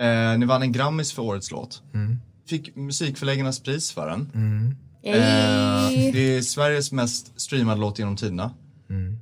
[0.00, 1.82] Eh, ni vann en Grammis för årets låt.
[2.48, 4.30] Fick Musikförläggarnas pris för den.
[5.02, 6.12] Eh, Yay.
[6.12, 8.50] det är Sveriges mest streamade låt genom tiderna.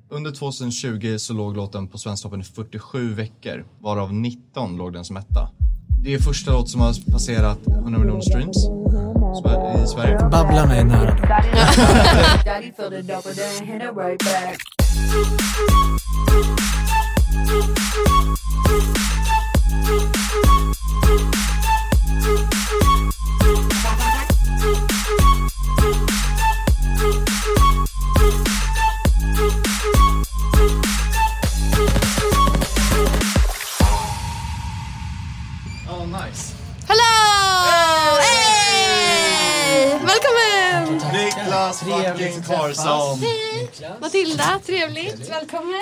[0.09, 5.17] Under 2020 så låg låten på Svensktoppen i 47 veckor, varav 19 låg den som
[5.17, 5.49] etta.
[6.05, 8.57] Det är första låt som har passerat 100 miljoner streams
[9.85, 10.19] i Sverige.
[10.19, 11.17] Babblarna är nära.
[42.87, 44.01] fucking Karlsson.
[44.01, 45.31] Matilda, trevligt.
[45.31, 45.81] Välkommen.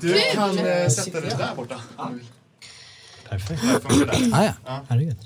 [0.00, 1.80] Du kan eh, sätta dig där borta.
[3.28, 3.62] Perfekt.
[3.62, 4.36] Funkar det?
[4.36, 5.16] Ah, ja, herregud.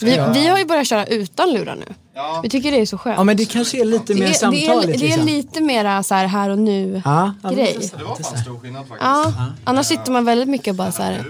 [0.00, 1.94] Vi, vi har ju börjat köra utan lurar nu.
[2.14, 2.40] Ja.
[2.42, 3.16] Vi tycker det är så skönt.
[3.18, 5.26] Ja men det kanske är lite det, mer är, det, samtaligt är, det är liksom.
[5.26, 7.90] lite mera så här, här och nu Ja, ja, grej.
[7.98, 9.02] Det var fan stor skillnad faktiskt.
[9.02, 9.32] Ja,
[9.64, 11.24] annars sitter man väldigt mycket och bara så här.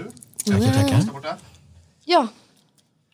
[0.45, 0.97] Tackar, tackar.
[0.97, 1.35] Där borta.
[2.05, 2.27] Ja.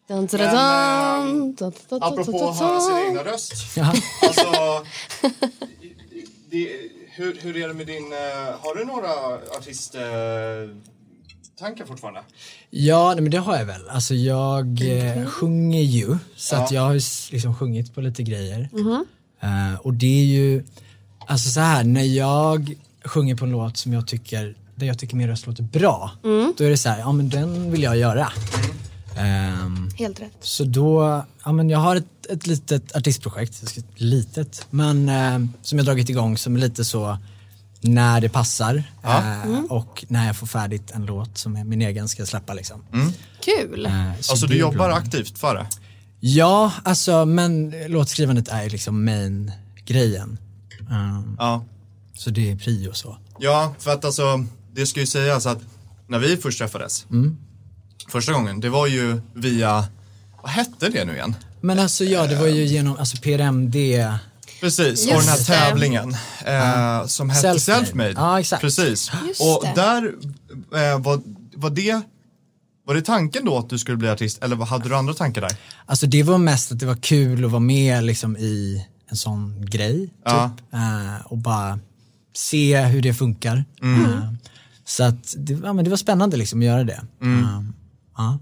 [0.07, 3.53] Dun, dun, dun, dun, dun, dun, Apropå att höra sin egna röst.
[3.77, 3.93] Ja.
[4.21, 4.83] Alltså,
[6.49, 6.69] det,
[7.15, 8.13] hur, hur är det med din...
[8.13, 9.09] eh, har du några
[9.57, 12.21] artisttankar fortfarande?
[12.69, 13.89] Ja, nej, men det har jag väl.
[13.89, 16.93] Alltså jag eh, sjunger ju, så att jag har
[17.31, 18.69] liksom sjungit på lite grejer.
[19.41, 20.63] Eh, och det är ju,
[21.27, 25.15] alltså så här, när jag sjunger på en låt som jag tycker, där jag tycker
[25.15, 26.11] min röst låter bra,
[26.57, 28.31] då är det så här, ja men den vill jag göra.
[29.17, 30.31] Ehm, Helt rätt.
[30.41, 35.85] så då, ja men jag har ett, ett litet artistprojekt, litet, men eh, som jag
[35.85, 37.17] dragit igång som är lite så
[37.81, 42.07] när det passar eh, och när jag får färdigt en låt som är min egen
[42.07, 42.83] ska jag släppa liksom.
[43.45, 43.85] Kul.
[43.85, 44.95] Eh, så Alltså du jobbar bra.
[44.95, 45.67] aktivt för det?
[46.19, 49.51] Ja, alltså men låtskrivandet är liksom main
[49.85, 50.37] grejen.
[50.89, 51.63] Um, Ja.
[52.13, 53.17] så det är prio så.
[53.39, 55.59] Ja, för att alltså, det ska ju sägas att
[56.07, 57.05] när vi först träffades,
[58.07, 59.85] första gången, det var ju via,
[60.41, 61.35] vad hette det nu igen?
[61.61, 63.75] Men alltså ja, det var ju genom alltså PRMD.
[64.61, 65.43] Precis, och den här det.
[65.45, 67.59] tävlingen eh, som hette Selfmade.
[67.85, 68.13] Selfmade.
[68.15, 68.61] Ja, exakt.
[68.61, 69.11] Precis.
[69.27, 69.81] Just och det.
[69.81, 70.03] där
[70.93, 71.21] eh, var,
[71.55, 72.01] var det
[72.87, 75.41] var det tanken då att du skulle bli artist eller vad- hade du andra tankar
[75.41, 75.51] där?
[75.85, 79.65] Alltså det var mest att det var kul att vara med liksom i en sån
[79.65, 79.99] grej.
[80.07, 80.11] Typ.
[80.23, 80.51] Ja.
[80.73, 81.79] Eh, och bara
[82.35, 83.65] se hur det funkar.
[83.81, 84.03] Mm.
[84.03, 84.31] Eh,
[84.85, 87.01] så att det, ja, men det var spännande liksom att göra det.
[87.21, 87.73] Mm.
[88.17, 88.39] Ja.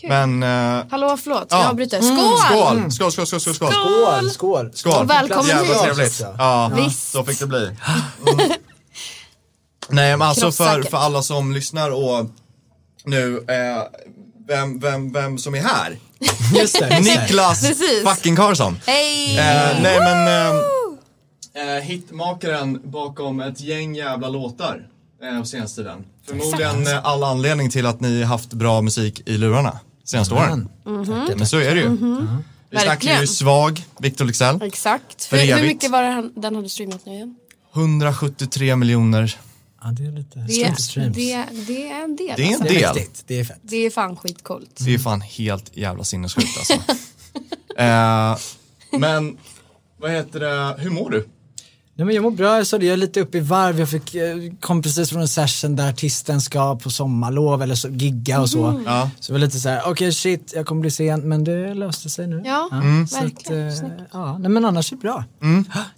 [0.00, 0.08] Kul.
[0.08, 1.46] Men, eh, Hallå, förlåt.
[1.50, 2.02] Jag avbryta?
[2.02, 2.38] Skål!
[2.38, 2.90] skål!
[2.92, 3.72] Skål, skål, skål, skål, skål!
[3.72, 4.70] Skål, skål.
[4.74, 5.02] Skål!
[5.02, 5.82] Och välkommen Jävla hit.
[5.82, 6.22] trevligt.
[6.38, 7.10] Ja, Visst.
[7.10, 7.64] så fick det bli.
[7.66, 7.76] Mm.
[9.88, 12.26] Nej, men alltså för, för alla som lyssnar och
[13.04, 13.82] nu, eh,
[14.48, 15.98] vem, vem, vem som är här?
[16.54, 17.20] Just det, just det.
[17.20, 18.02] Niklas Precis.
[18.08, 18.80] fucking Karlsson.
[18.86, 19.38] Hej!
[19.38, 24.86] Eh, nej men, eh, eh, hitmakaren bakom ett gäng jävla låtar
[25.22, 26.04] eh, på senaste tiden.
[26.30, 30.68] Förmodligen eh, all anledning till att ni haft bra musik i lurarna senaste åren.
[30.84, 31.88] Men, Men så är det ju.
[32.70, 33.20] Vi snackar Verkligen.
[33.20, 34.62] ju Svag, Victor Leksell.
[34.62, 35.24] Exakt.
[35.24, 37.36] För Hur, hur mycket var det han, den hade streamat nu igen?
[37.74, 39.36] 173 miljoner.
[39.82, 42.32] Ja, det är lite Det, det, det är en del.
[42.36, 42.64] Det är en alltså.
[42.64, 42.94] Det är del.
[42.94, 43.58] mäktigt, det är fett.
[43.62, 44.70] Det är fan skitcoolt.
[44.78, 46.72] Det är fan helt jävla sinnessjukt alltså.
[47.76, 48.36] eh,
[48.98, 49.38] men,
[49.96, 51.28] vad heter det, hur mår du?
[52.00, 53.78] Nej, men jag mår bra, jag sa det, jag är lite uppe i varv.
[53.78, 57.88] Jag fick, eh, kom precis från en session där artisten ska på sommarlov eller så,
[57.88, 58.82] gigga och så.
[58.86, 59.10] Ja.
[59.20, 62.10] Så det var lite så här, okej shit, jag kommer bli sen, men det löste
[62.10, 62.42] sig nu.
[62.44, 62.68] Ja,
[63.10, 63.68] Så att, verkligen.
[63.68, 63.94] eh, Snyggt.
[64.12, 65.24] ja, nej, men annars är det bra.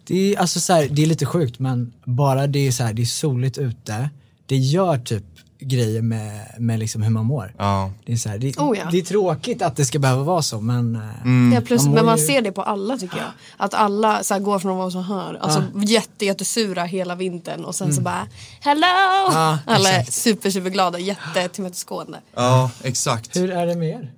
[0.04, 2.92] Det, är, alltså, så här, det är lite sjukt, men bara det är, så här,
[2.92, 4.10] det är soligt ute,
[4.46, 5.24] det gör typ
[5.62, 7.54] grejer med, med liksom hur man mår.
[7.58, 7.90] Ja.
[8.06, 8.84] Det är, så här, det, Oh, ja.
[8.90, 11.52] det är tråkigt att det ska behöva vara så, men eh, Mm.
[11.52, 13.26] Ja, plus, Man men man ju- ser det på alla tycker jag.
[13.56, 17.64] Att alla så här, går från att vara så här, alltså jätte, jättesura hela vintern
[17.64, 18.26] och sen så bara
[18.60, 18.86] Hello!
[19.32, 22.18] Ja, alla är super, superglada, jättetillmötesgående.
[22.34, 23.36] Ja, exakt.
[23.36, 24.12] hur är det med er?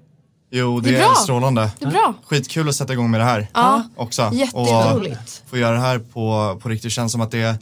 [0.50, 1.70] Jo, det, Det är är, strålande.
[1.78, 2.14] Det är bra.
[2.26, 4.30] Skitkul att sätta igång med det här Ja, också.
[4.32, 5.42] jätteroligt.
[5.44, 6.82] Och få göra det här på, på riktigt.
[6.82, 7.58] Det känns som att det,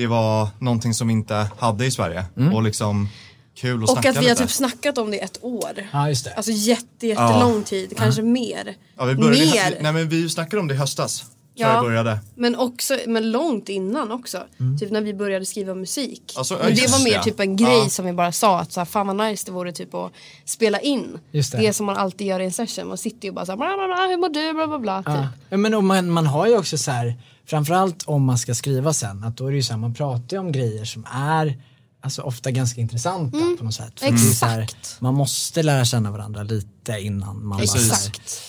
[0.00, 2.24] det var någonting som vi inte hade i Sverige.
[2.52, 3.08] Och liksom
[3.54, 4.42] kul att Och snacka att vi har lite.
[4.42, 5.88] typ snackat om det i ett år.
[5.92, 6.34] Ja, just det.
[6.34, 8.76] Alltså jätte, jättelång tid, kanske mer.
[8.98, 9.78] ja, vi började, mer.
[9.80, 11.24] Nej men vi snackade om det i höstas.
[11.54, 11.68] Ja.
[11.68, 12.18] jag det började.
[12.34, 14.42] Men också, men långt innan också.
[14.80, 16.34] Typ när vi började skriva musik.
[16.36, 17.22] Alltså, ja, men det var mer det.
[17.24, 17.88] typ en grej Ja.
[17.88, 20.12] som vi bara sa att så här, fan vad nice det vore typ att
[20.44, 21.18] spela in.
[21.30, 21.72] Just det.
[21.72, 22.88] som man alltid gör i en session.
[22.88, 24.98] Man sitter ju bara så här, bla, bla, bla, hur mår du, bla bla bla.
[25.02, 25.06] Typ.
[25.06, 25.28] Ja.
[25.48, 29.24] Ja, men man, man har ju också så här, framförallt om man ska skriva sen,
[29.24, 31.58] att då är det ju så här, man pratar ju om grejer som är
[32.02, 33.92] alltså ofta ganska intressanta på något sätt.
[34.00, 34.16] Det Mm.
[34.30, 34.96] Exakt.
[35.00, 38.40] man måste lära känna varandra lite innan man bara så här, Exakt.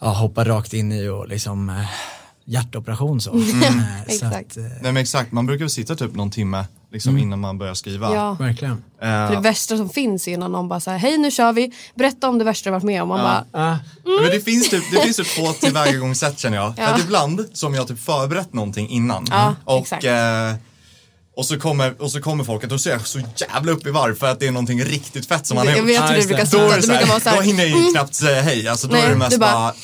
[0.00, 1.84] ja, hoppar rakt in i och liksom eh,
[2.48, 3.32] hjärtoperation så.
[3.32, 3.62] Mm.
[3.62, 3.68] Eh,
[4.06, 4.34] så Exakt.
[4.50, 7.58] att, eh, Nej men exakt, man brukar väl sitta typ någon timme liksom innan man
[7.58, 8.14] börjar skriva.
[8.14, 8.32] Ja.
[8.40, 8.82] verkligen.
[9.00, 12.28] För det värsta som finns är när någon bara säger hej nu kör vi, berätta
[12.28, 13.08] om det värsta du varit med om.
[13.08, 13.76] Man bara, Ah,
[14.22, 16.74] Men det finns typ, det finns typ två tillvägagångssätt känner jag.
[16.78, 16.86] Ja.
[16.88, 19.26] att ibland som jag typ förberett någonting innan.
[19.30, 20.04] Ja, och, exakt.
[20.04, 20.12] eh,
[21.36, 23.90] och, så kommer, och så kommer folk att då ser jag så jävla upp i
[23.90, 25.88] varv för att det är någonting riktigt fett som han har jag gjort.
[25.88, 26.50] vet Ja, hur du brukar det.
[26.50, 26.82] Då, är det
[27.22, 28.68] så här, då hinner jag ju knappt säga hej.
[28.68, 29.74] Alltså, då Nej, är det mest bara- bara,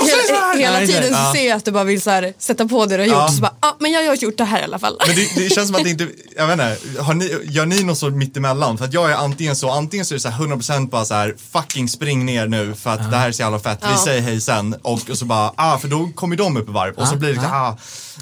[0.00, 0.58] måste så här.
[0.58, 0.86] Hela, Ja, det.
[0.86, 1.32] tiden så Ja.
[1.34, 3.16] ser jag att du bara vill så här, sätta på det du har gjort.
[3.16, 3.28] Ja.
[3.28, 4.96] Så bara, ah, men jag har gjort det här i alla fall.
[5.06, 7.82] Men det, det känns som att det inte, jag vet inte, har ni, gör ni
[7.84, 8.78] något så mittemellan?
[8.78, 11.14] För att jag är antingen så, antingen så är det så här 100% bara så
[11.14, 14.04] här, fucking spring ner nu för att det här är så jävla fett, vi Ja.
[14.04, 14.74] säger hej sen.
[14.82, 17.28] Och, och så bara, ah, för då kommer de upp i varv och så blir
[17.34, 17.76] det så här, ah.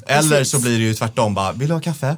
[0.07, 2.17] Eller så blir det ju tvärtom bara, vill du ha kaffe?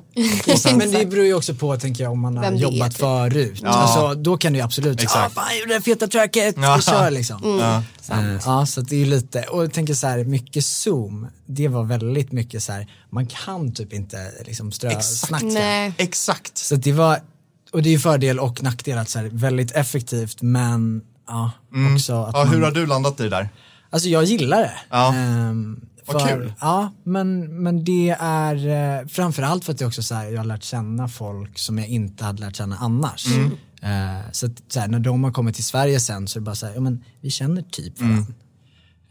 [0.59, 3.00] Sen, Men det beror ju också på, tänker jag, om man har jobbat typ.
[3.00, 3.62] förut.
[3.65, 5.37] Alltså, då kan du ju absolut, Exakt.
[5.37, 6.77] ah, fan jag gjorde det feta tracket, Ja.
[6.77, 7.59] vi kör liksom.
[7.61, 7.82] Ja.
[8.15, 11.69] Eh, Ja, så det är ju lite, och jag tänker så här, mycket zoom, det
[11.69, 15.43] var väldigt mycket så här, man kan typ inte liksom strö Exakt.
[15.44, 15.93] Nej.
[15.97, 16.59] Exakt.
[16.59, 17.19] Så det var,
[17.73, 21.50] och det är ju fördel och nackdel att så här, väldigt effektivt men ja,
[21.94, 23.49] också att Ja, man, hur har du landat i det där?
[23.93, 24.73] Alltså jag gillar det.
[24.91, 25.15] Ja.
[25.15, 25.81] Ehm,
[26.12, 26.52] Vad kul.
[26.60, 28.66] Ja, men, men det är
[29.00, 31.88] eh, framförallt för att det också så här, jag har lärt känna folk som jag
[31.88, 33.26] inte hade lärt känna annars.
[33.26, 33.50] Mm.
[33.82, 36.44] Eh, så att så här, när de har kommit till Sverige sen så är det
[36.44, 38.10] bara så här, ja men vi känner typ Mm.
[38.12, 38.34] varandra.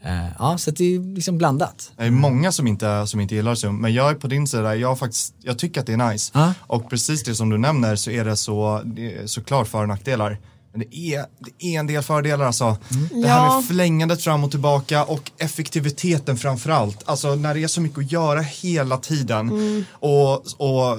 [0.02, 1.92] Eh, ja, så det är liksom blandat.
[1.96, 4.76] Det är många som inte, som inte gillar Zoom, men jag är på din sida,
[4.76, 6.30] jag, faktiskt, jag tycker att det är nice.
[6.34, 6.54] Ja.
[6.60, 9.88] Och precis det som du nämner så är det så, det är såklart för och
[9.88, 10.38] nackdelar.
[10.72, 12.76] Men det är, det är en del fördelar alltså.
[13.22, 13.56] Det här Ja.
[13.56, 17.02] med förlängandet fram och tillbaka och effektiviteten framförallt.
[17.04, 19.50] Alltså när det är så mycket att göra hela tiden.
[19.92, 20.98] Och, och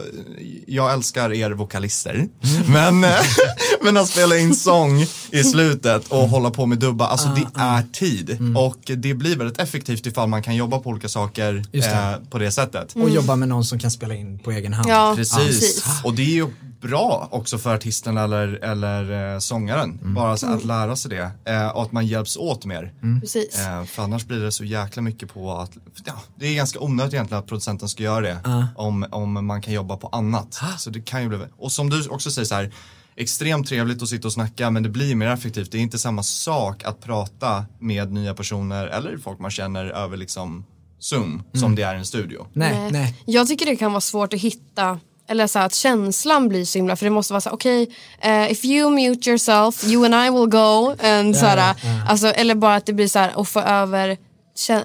[0.67, 2.27] jag älskar er vokalister.
[2.67, 3.05] Men,
[3.83, 7.83] men att spela in sång i slutet och hålla på med dubba, alltså det är
[7.93, 8.37] tid.
[8.57, 11.85] Och det blir väldigt effektivt ifall man kan jobba på olika saker det.
[11.85, 12.95] eh, på det sättet.
[12.95, 14.89] Och jobba med någon som kan spela in på egen hand.
[14.89, 15.35] Ja, Precis.
[15.37, 15.83] precis.
[16.03, 16.47] Och det är ju
[16.81, 19.99] bra också för artisten eller, eller eh, sångaren.
[20.15, 21.31] Bara så att lära sig det.
[21.51, 22.93] Eh, och att man hjälps åt mer.
[23.21, 23.59] precis.
[23.59, 25.71] Eh, för annars blir det så jäkla mycket på att,
[26.05, 28.37] ja, det är ganska onödigt egentligen att producenten ska göra det.
[28.75, 30.59] Om, om man kan jobba på annat.
[30.77, 32.71] Så det kan ju bli, och som du också säger så här,
[33.15, 35.71] extremt trevligt att sitta och snacka men det blir mer effektivt.
[35.71, 40.17] Det är inte samma sak att prata med nya personer eller folk man känner över
[40.17, 40.65] liksom
[40.99, 42.47] Zoom som det är i en studio.
[42.53, 43.17] Nej, nej.
[43.25, 46.95] Jag tycker det kan vara svårt att hitta eller så att känslan blir så himla
[46.95, 47.89] för det måste vara så okej
[48.19, 51.75] eh, if you mute yourself you and I will go and så här,
[52.09, 54.17] Alltså, eller bara att det blir så här att få över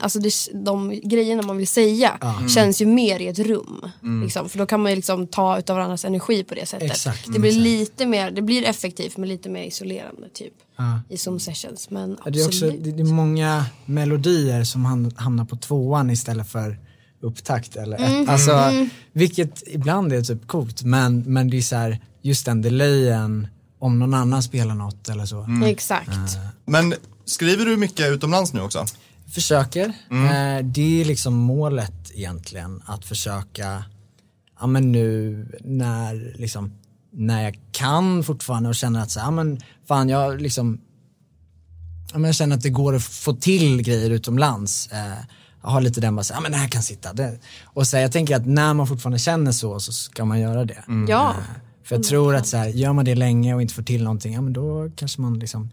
[0.00, 0.32] Alltså det,
[0.64, 2.18] de grejerna man vill säga
[2.54, 3.90] känns ju mer i ett rum.
[4.24, 6.90] Liksom, för då kan man ju liksom ta utav varandras energi på det sättet.
[6.90, 7.64] Exakt, det blir exakt.
[7.64, 10.52] lite mer, det blir effektivt men lite mer isolerande typ.
[11.08, 11.90] I Zoom sessions.
[11.90, 12.96] Men Ja, Det är, också, absolut.
[12.96, 16.78] det är många melodier som ham- hamnar på tvåan istället för
[17.20, 18.10] upptakt eller ett.
[18.10, 18.28] Mm.
[18.28, 18.72] Alltså,
[19.12, 23.48] vilket ibland är typ coolt men, men det är så här, just den delayen
[23.78, 25.48] om någon annan spelar något eller så.
[25.64, 26.38] Exakt.
[26.64, 28.84] Men skriver du mycket utomlands nu också?
[29.34, 29.86] Försöker.
[30.10, 33.84] Eh, det är liksom målet egentligen att försöka,
[34.60, 36.72] ja men nu när liksom,
[37.12, 40.80] när jag kan fortfarande och känner att så, här, ja men fan jag liksom,
[42.12, 44.88] ja men jag känner att det går att få till grejer utomlands.
[44.92, 45.24] Eh,
[45.70, 47.12] har lite den bara så, ja men det här kan sitta.
[47.12, 47.38] Det.
[47.64, 50.64] Och så här, jag tänker att när man fortfarande känner så så ska man göra
[50.64, 50.84] det.
[51.08, 51.30] Ja.
[51.30, 51.44] Eh,
[51.84, 54.34] för jag tror att så här, gör man det länge och inte får till någonting,
[54.34, 55.70] ja men då kanske man liksom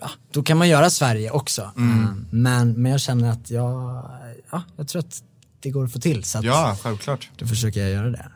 [0.00, 1.70] ja, då kan man göra Sverige också.
[1.76, 2.26] Mm.
[2.30, 4.04] Men, men jag känner att jag,
[4.50, 5.22] ja, jag tror att
[5.60, 7.30] det går att få till så att Ja, självklart.
[7.36, 8.30] då försöker jag göra det.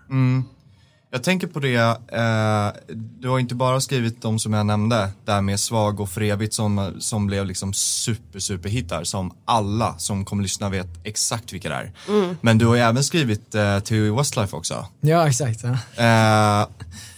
[1.12, 5.40] Jag tänker på det, eh, du har inte bara skrivit de som jag nämnde, där
[5.40, 10.24] med Svag och för evigt som, som blev liksom super, super hittar som alla som
[10.24, 11.92] kommer lyssna vet exakt vilka det är.
[12.40, 14.86] Men du har ju även skrivit eh, till Westlife också.
[15.00, 15.62] Ja, exakt.
[15.62, 16.66] Ja, Eh,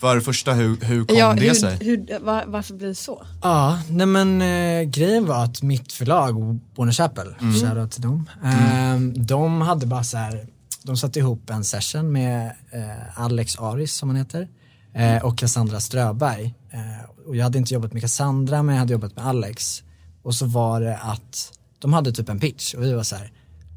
[0.01, 1.79] för det första, hur, hur kom Ja, det sig?
[1.81, 3.23] hur, hur, var, varför blir det så?
[3.43, 7.55] ja nej men eh, grejen var att mitt förlag, Bonner Chapel, mm.
[7.55, 10.47] shoutout till dem, eh, de hade bara så här,
[10.85, 14.49] de satte ihop en session med eh, Alex Aris som han heter
[14.95, 16.55] eh, och Cassandra Ströberg.
[16.71, 19.83] Eh, och jag hade inte jobbat med Cassandra men jag hade jobbat med Alex.
[20.23, 23.33] Och så var det att de hade typ en pitch och vi var så här,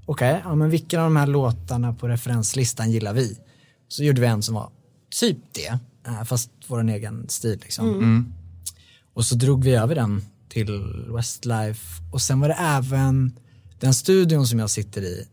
[0.06, 3.38] okej, ja men vilka av de här låtarna på referenslistan gillar vi?
[3.88, 4.70] Så gjorde vi en som var
[5.20, 5.80] typ det,
[6.26, 8.34] fast vår egen stil liksom.
[9.14, 13.40] Och så drog vi över den till Westlife och sen var det även
[13.80, 15.28] den studion som jag sitter i,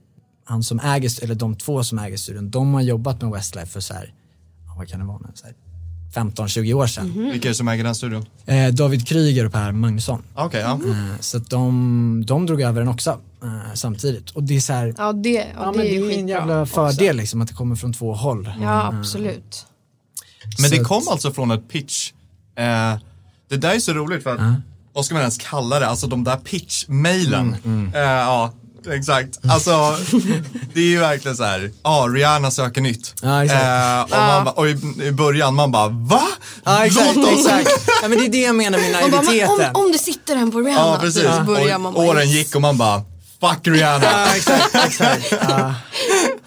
[0.52, 3.80] han som äger, eller de två som äger studion, de har jobbat med Westlife för
[3.80, 4.12] så här,
[4.76, 5.54] vad kan det vara nu, så här
[6.14, 7.08] 15-20 år sedan.
[7.08, 7.30] Mhm.
[7.30, 8.26] Vilka är det som äger den studion?
[8.46, 10.22] Eh, David Kryger och Per Magnusson.
[10.34, 10.72] Okej, ja.
[10.72, 13.10] Eh, så att de, de drog över den också
[13.42, 14.30] eh, samtidigt.
[14.30, 16.18] Och det är så här, Ja, det, ja, ja, det men är det ju är
[16.18, 18.50] en jävla fördel liksom att det kommer från två håll.
[18.60, 19.66] Ja, absolut.
[20.60, 22.12] Men det kom att- alltså från ett pitch.
[22.56, 22.94] Eh,
[23.48, 24.40] det där är så roligt för att,
[24.92, 27.54] vad ska man ens kalla det, alltså de där pitch-mailen.
[27.64, 28.52] Mm, Eh, ja,
[28.86, 29.38] exakt.
[29.50, 29.96] Alltså,
[30.74, 33.14] det är ju verkligen så här, ja, Rihanna söker nytt.
[33.22, 33.62] Ja, exakt.
[33.64, 36.22] Eh, och, man, bara- och i, i början man bara, va?
[36.64, 37.70] Ja exakt, Låt oss- exakt.
[38.02, 39.50] Ja, men det är det jag menar med Man bara, naiviteten.
[39.74, 41.22] om, om du sitter här på Rihanna, Ja, precis.
[41.22, 43.02] så börjar man och, bara, åren gick och man bara,
[43.40, 44.04] fuck Rihanna.
[44.04, 45.32] Ja, exakt, exakt.
[45.48, 45.74] Ja.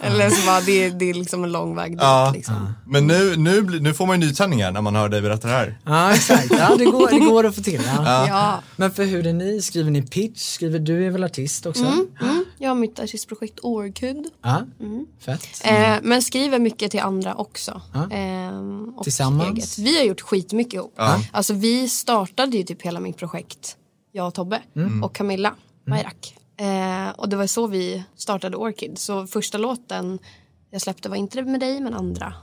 [0.05, 1.99] Eller så bara, det, är- det är liksom en lång väg dit.
[2.01, 2.31] Ja.
[2.35, 2.73] Liksom.
[2.85, 5.79] Men nu, nu, nu får man ju nytändningar när man hör dig berätta det här.
[5.85, 7.81] ja exakt, ja, det, går, det går att få till.
[7.85, 8.27] Ja.
[8.27, 8.59] Ja.
[8.75, 9.61] Men för hur är ni?
[9.61, 10.41] Skriver ni pitch?
[10.41, 11.83] Skriver du är väl artist också?
[11.85, 14.25] Mm, jag har mitt artistprojekt Orchid.
[14.43, 14.61] Ja,
[15.25, 15.47] fett.
[15.63, 17.81] Eh, men skriver mycket till andra också.
[17.93, 18.09] Ja.
[18.11, 19.49] Ehm, och Tillsammans?
[19.77, 19.77] Eget.
[19.77, 20.93] Vi har gjort skitmycket ihop.
[20.97, 21.21] Ja.
[21.31, 23.77] Alltså vi startade ju typ hela mitt projekt,
[24.11, 25.03] jag och Tobbe Mm.
[25.03, 25.53] och Camilla
[25.87, 26.35] Bayrak.
[26.57, 28.97] Eh, och det var så vi startade Orchid.
[28.97, 30.19] Så första låten
[30.71, 32.33] jag släppte var inte med dig men andra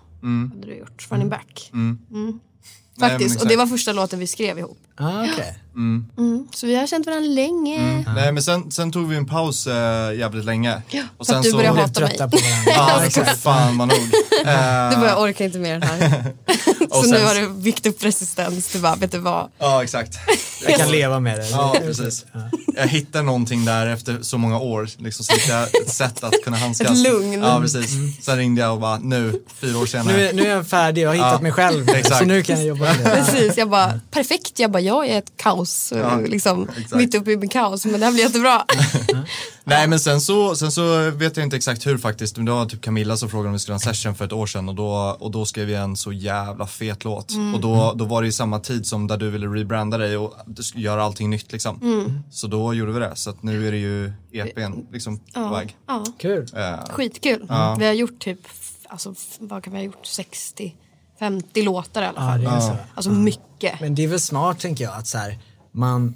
[0.55, 1.71] hade du gjort, Running Back.
[1.73, 1.99] Mm.
[2.11, 3.49] Nej, men Faktiskt, och exakt.
[3.49, 4.79] det var första låten vi skrev ihop.
[4.97, 5.59] Ah, okej.
[5.75, 6.49] Mm.
[6.55, 8.05] Så vi har känt varandra länge.
[8.15, 10.83] Nej men sen, sen tog vi en paus eh, jävligt länge.
[10.91, 11.57] Ja, och för sen att du så...
[11.57, 12.41] började hata mig.
[12.67, 13.41] Ja, exakt.
[13.43, 13.99] Fan vad nog.
[14.47, 16.33] Eh, Du bara, jag orkar inte mer den här.
[16.93, 18.69] så Och nu sen- har du byggt upp resistens.
[18.73, 19.51] Du bara, vet du vad?
[19.59, 20.19] ja, exakt.
[20.67, 21.49] Jag kan leva med det.
[21.51, 22.25] Ja, precis.
[22.77, 26.35] Jag hittar någonting där efter så många år, liksom så hittade jag ett sätt att
[26.45, 26.91] kunna handskas.
[26.91, 27.33] Ett lugn.
[27.43, 27.91] Ja, precis.
[28.25, 30.17] Sen ringde jag och bara, nu, fyra år senare.
[30.17, 31.89] Nu, är- nu är jag färdig, jag har hittat Ja, mig själv.
[31.89, 32.19] exakt.
[32.19, 33.11] Så nu kan jag jobba med det.
[33.25, 34.59] Precis, jag bara, perfekt.
[34.59, 35.93] Jag bara, jag är ett kaos.
[35.97, 37.85] Ja, liksom, mitt uppe i min kaos.
[37.85, 38.65] Men det här blir jättebra.
[39.65, 42.67] Nej men sen så, sen så vet jag inte exakt hur faktiskt, men det var
[42.67, 44.75] typ Camilla som frågade om vi skulle ha en session för ett år sedan och
[44.75, 47.31] då, och då skrev jag en så jävla fet låt.
[47.31, 47.55] Mm.
[47.55, 50.35] Och då, då var det i samma tid som där du ville rebranda dig och
[50.75, 51.81] göra allting nytt liksom.
[51.83, 52.19] Mm.
[52.31, 55.77] Så då gjorde vi det, så att nu är det ju EPn liksom på väg.
[55.87, 56.47] Ja, Kul.
[56.57, 57.47] Eh, skitkul.
[57.49, 57.77] Ja.
[57.79, 58.41] Vi har gjort typ,
[58.89, 60.07] alltså, vad kan vi ha gjort?
[60.07, 60.77] 60,
[61.19, 62.41] 50 låtar i alla Ja, fall.
[62.41, 62.77] det är så.
[62.95, 63.81] Alltså mycket.
[63.81, 65.39] Men det är väl smart tänker jag att så här,
[65.73, 66.15] man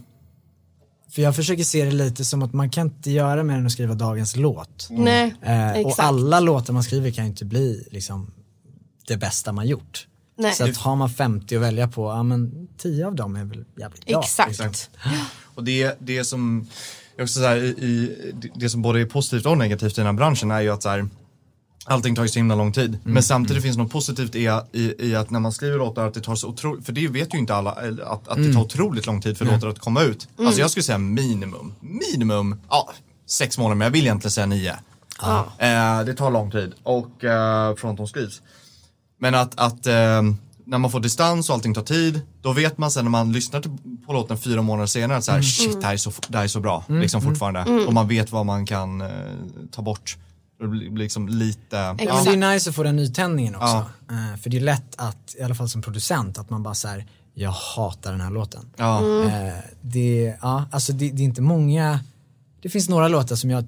[1.17, 3.73] för jag försöker se det lite som att man kan inte göra mer än att
[3.73, 4.87] skriva dagens låt.
[4.91, 5.99] Nej, Eh, och exakt.
[5.99, 8.31] alla låtar man skriver kan ju inte bli liksom
[9.07, 10.07] det bästa man gjort.
[10.39, 10.53] Nej.
[10.53, 13.65] Så att har man 50 att välja på, ja men 10 av dem är väl
[13.77, 14.21] jävligt bra.
[14.21, 14.51] Exakt.
[14.51, 14.91] Exakt.
[15.43, 16.67] Och det, det som,
[17.17, 20.07] jag också så här, i, i, det som både är positivt och negativt i den
[20.07, 21.09] här branschen är ju att så här,
[21.87, 22.99] allting tar ju så himla lång tid.
[23.05, 26.15] Men samtidigt finns det något positivt i, i, i att när man skriver låtar att
[26.15, 28.61] det tar så otroligt, för det vet ju inte alla, eller att, att det tar
[28.61, 30.29] otroligt lång tid för låtar att komma ut.
[30.39, 32.91] Alltså jag skulle säga minimum, minimum, ja,
[33.27, 34.77] sex månader, men jag vill egentligen säga nio.
[35.21, 35.47] Ja.
[35.59, 38.43] Eh, det tar lång tid och eh, från att de skrivs.
[39.21, 40.23] Men att, att eh,
[40.65, 43.61] när man får distans och allting tar tid, då vet man sen när man lyssnar
[43.61, 43.71] till,
[44.07, 46.45] på låten fyra månader senare att så här, shit, det här är så, det här
[46.45, 47.85] är så bra, liksom fortfarande.
[47.87, 49.09] Och man vet vad man kan eh,
[49.73, 50.17] ta bort.
[50.61, 53.67] Det blir liksom lite, Ja, men det är nice att få den nytändningen också.
[54.09, 54.15] Ja.
[54.15, 57.07] Eh, för det är lätt att, i alla fall som producent, att man bara säger
[57.35, 58.65] jag hatar den här låten.
[58.77, 62.01] ja, Eh, det, ja, alltså det, det är inte många,
[62.63, 63.65] det finns några låtar som jag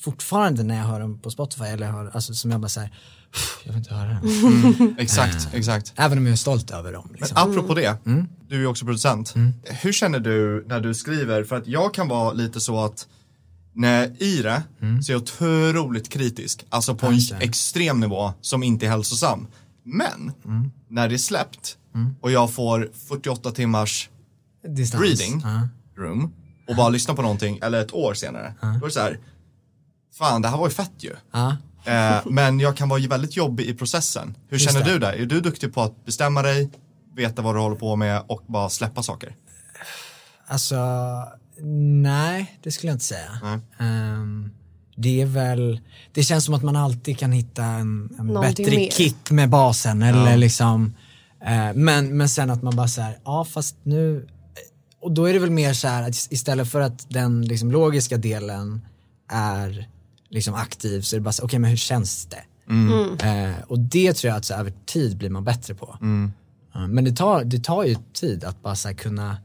[0.00, 2.90] fortfarande när jag hör dem på Spotify, eller hör, alltså, som jag bara säger,
[3.64, 4.94] jag vill inte höra den.
[4.98, 5.92] exakt, exakt.
[5.96, 7.06] Även om jag är stolt över dem.
[7.10, 7.36] Men Liksom.
[7.50, 7.96] apropå det,
[8.48, 9.34] du är också producent.
[9.64, 11.44] Hur känner du när du skriver?
[11.44, 13.06] För att jag kan vara lite så att
[13.72, 14.62] när jag är i det
[15.02, 16.64] så är jag otroligt kritisk.
[16.68, 19.46] Alltså på en extrem nivå som inte är hälsosam.
[19.82, 20.32] Men
[20.88, 21.76] när det är släppt
[22.20, 24.08] och jag får 48 timmars
[24.68, 25.02] Distans.
[25.04, 25.68] reading Ja.
[26.02, 26.32] room
[26.68, 29.18] och bara lyssnar på någonting, eller ett år senare, då är det så här,
[30.18, 31.12] fan det här var ju fett ju.
[31.84, 34.36] Eh, men jag kan vara väldigt jobbig i processen.
[34.48, 34.92] Hur Just känner det.
[34.92, 35.12] du där?
[35.12, 36.70] Är du duktig på att bestämma dig,
[37.16, 39.36] veta vad du håller på med och bara släppa saker?
[40.46, 40.76] Alltså,
[42.02, 43.60] nej, det skulle jag inte säga.
[43.78, 44.50] Ehm,
[44.96, 45.80] det är väl,
[46.12, 48.90] det känns som att man alltid kan hitta en, en bättre mer.
[48.90, 50.94] kick med basen eller liksom,
[51.44, 54.28] eh, men, men sen att man bara säger ja fast nu,
[55.02, 58.16] och då är det väl mer så här att istället för att den liksom logiska
[58.16, 58.86] delen
[59.32, 59.88] är
[60.28, 62.42] liksom aktiv så är det bara så, okej men hur känns det?
[63.22, 65.98] Eh, och det tror jag att så över tid blir man bättre på.
[66.74, 69.36] Eh, men det tar, det tar ju tid att bara så här kunna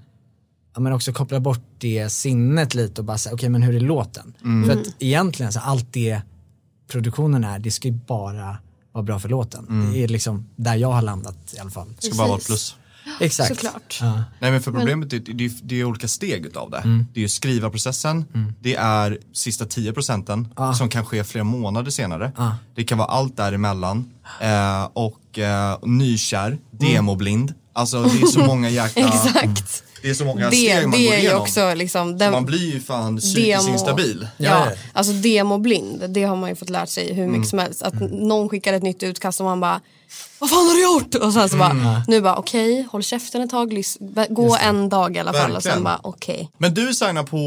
[0.77, 4.33] men också koppla bort det sinnet lite och bara säga, okej men hur är låten?
[4.65, 6.21] För att egentligen så allt det
[6.87, 8.57] produktionen är, det ska ju bara
[8.91, 9.91] vara bra för låten.
[9.93, 11.87] Det är liksom där jag har landat i alla fall.
[11.99, 12.75] Det ska bara vara ett plus.
[13.19, 13.49] Exakt.
[13.49, 13.99] Såklart.
[14.01, 14.23] Ja.
[14.39, 16.77] Nej men för problemet är, det, är, det är olika steg utav det.
[16.77, 17.05] Mm.
[17.13, 18.25] Det är ju skrivarprocessen,
[18.59, 22.31] det är sista 10 procenten som kan ske flera månader senare.
[22.75, 24.11] Det kan vara allt däremellan.
[24.41, 27.53] Eh, och eh, nykär, demoblind.
[27.75, 29.07] Alltså det är så många jäkla...
[29.07, 29.83] Exakt.
[30.01, 31.41] Det är så många Det, steg man det går är igenom.
[31.41, 32.17] också liksom...
[32.17, 33.73] Den, man blir ju fan psykiskt Demo.
[33.73, 34.27] instabil.
[34.37, 37.45] Ja, Ja, alltså demoblind, det har man ju fått lärt sig hur mycket Mm.
[37.45, 37.81] som helst.
[37.81, 39.81] Att någon skickar ett nytt utkast och man bara
[40.39, 41.15] vad fan har du gjort?
[41.15, 41.83] Och sen så Mm.
[41.83, 45.49] bara, nu bara okej, håll käften ett tag, lys- gå en dag i alla fall
[45.51, 45.75] och Verkligen.
[45.75, 46.49] sen bara okej.
[46.57, 47.37] Men du signar på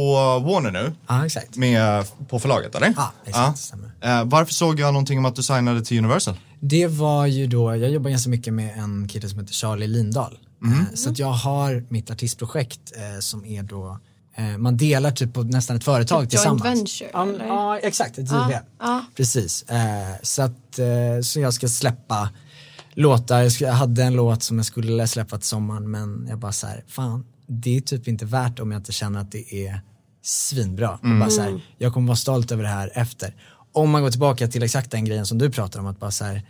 [0.52, 1.56] Warner nu, ja, exakt.
[1.56, 2.94] med, på förlaget eller?
[2.96, 3.87] Ja, exakt, stämmer.
[4.00, 6.34] Eh, varför såg jag någonting om att du signade till Universal?
[6.60, 10.38] Det var ju då, jag jobbar ganska mycket med en kille som heter Charlie Lindahl.
[10.62, 10.72] Mhm.
[10.80, 13.98] Eh, Så att jag har mitt artistprojekt eh, som är då,
[14.36, 16.64] eh, man delar typ på nästan ett företag Joint tillsammans.
[16.64, 17.44] venture, Ja, eller?
[17.46, 18.58] ja exakt, ett JV.
[18.80, 19.04] ja.
[19.16, 19.62] Precis.
[19.62, 20.86] Eh, så att, eh,
[21.24, 22.30] så jag ska släppa
[22.94, 26.66] låtar, jag, hade en låt som jag skulle släppa till sommaren men jag bara så
[26.66, 29.80] här, fan, det är typ inte värt om jag inte känner att det är
[30.22, 30.90] svinbra.
[30.90, 33.34] Och Bara så här, jag kommer vara stolt över det här efter.
[33.72, 36.24] Om man går tillbaka till exakt den grejen som du pratar om, att bara så
[36.24, 36.42] här,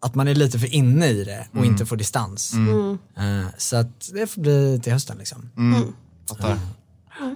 [0.00, 2.54] att man är lite för inne i det och inte får distans.
[3.16, 5.50] Eh, så att det får bli till hösten liksom.
[6.28, 6.58] Fattar.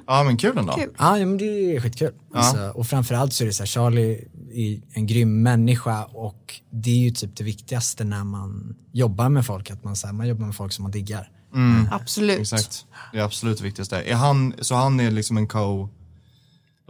[0.07, 0.73] Ja men kul ändå.
[0.73, 0.91] Kul.
[0.99, 2.13] Ja, ja men det är skitkul.
[2.35, 6.91] Alltså, och framförallt så är det så här, Charlie är en grym människa och det
[6.91, 10.29] är ju typ det viktigaste när man jobbar med folk, att man, så här, man
[10.29, 11.31] jobbar med folk som man diggar.
[11.91, 12.39] Absolut.
[12.41, 12.87] Exakt.
[13.13, 14.03] Det är absolut det viktigaste.
[14.03, 15.49] Är han, så han är liksom en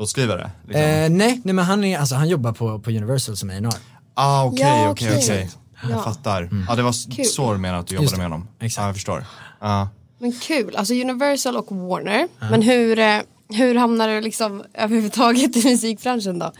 [0.00, 0.50] co-låtskrivare?
[0.66, 0.82] Liksom.
[0.82, 3.68] Eh, nej, nej, men han, är, alltså, han jobbar på, på Universal som A&R.
[4.14, 5.18] ah okej, Ja, okej, okej.
[5.24, 5.50] okej.
[5.82, 6.02] Jag Ja.
[6.02, 6.48] fattar.
[6.68, 7.24] Ja det var s- Kul.
[7.24, 8.48] så du menade att du Just jobbade med honom.
[8.60, 8.82] Exakt.
[8.82, 9.24] Ja jag förstår.
[9.60, 9.88] Ja.
[10.18, 12.28] Men kul, alltså Universal och Warner.
[12.50, 16.52] Men hur, eh, hur hamnade du liksom överhuvudtaget i musikbranschen då?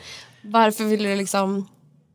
[0.43, 1.69] Varför ville du liksom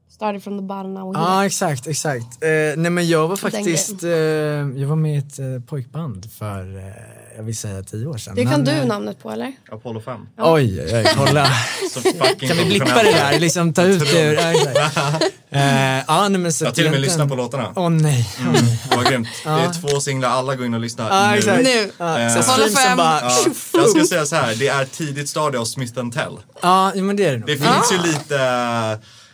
[0.09, 2.43] started from the bottom now Ja, exakt, exakt.
[2.43, 6.77] Eh, nej men jag var faktiskt, eh, jag var med i ett eh, pojkband för,
[6.77, 6.93] eh,
[7.37, 8.35] jag vill säga tio år sedan.
[8.35, 9.51] Det kan men, du eh, namnet på eller?
[9.71, 10.19] Apollo 5.
[10.37, 11.45] Oj, oj, oj, kolla.
[12.39, 15.19] Kan vi blippa det där, liksom ta ut det ur, ja.
[15.49, 17.73] Eh, ja, nej, men så Jag har till och med lyssnat på låtarna.
[17.75, 18.79] Åh nej, åh nej.
[18.89, 19.27] Det var grymt.
[19.43, 21.37] Det är två singlar, alla går in och lyssnar Ja, nu.
[21.37, 21.63] exakt.
[21.63, 21.91] Nu.
[21.97, 22.97] Ja, Eh, så Apollo streamsen fem.
[22.97, 26.37] bara, Ja, tjoff, jag ska säga så här, det är tidigt stadie av Smith Tell.
[26.61, 27.47] Ja, men det är det nog.
[27.47, 28.37] Det finns ju lite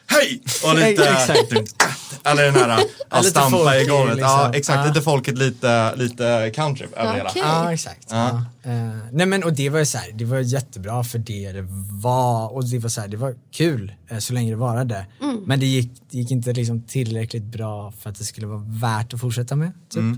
[0.08, 1.74] hej och lite Exakt.
[2.24, 2.70] eller den här
[3.10, 4.18] att lite stampa i golvet.
[4.20, 4.54] Ja liksom.
[4.60, 4.88] exakt, Ja.
[4.88, 7.30] lite folket, lite, lite country över hela.
[7.30, 7.42] Okej.
[7.46, 8.08] Ja, exakt.
[8.10, 8.46] Ja.
[8.64, 8.72] Eh,
[9.12, 11.66] nej men och det var ju så här, det var jättebra för det det
[12.02, 15.06] var och det var så här, det var kul eh, så länge det varade.
[15.46, 19.14] Men det gick, det gick inte liksom tillräckligt bra för att det skulle vara värt
[19.14, 19.72] att fortsätta med.
[19.90, 20.02] Typ.
[20.04, 20.12] Eh,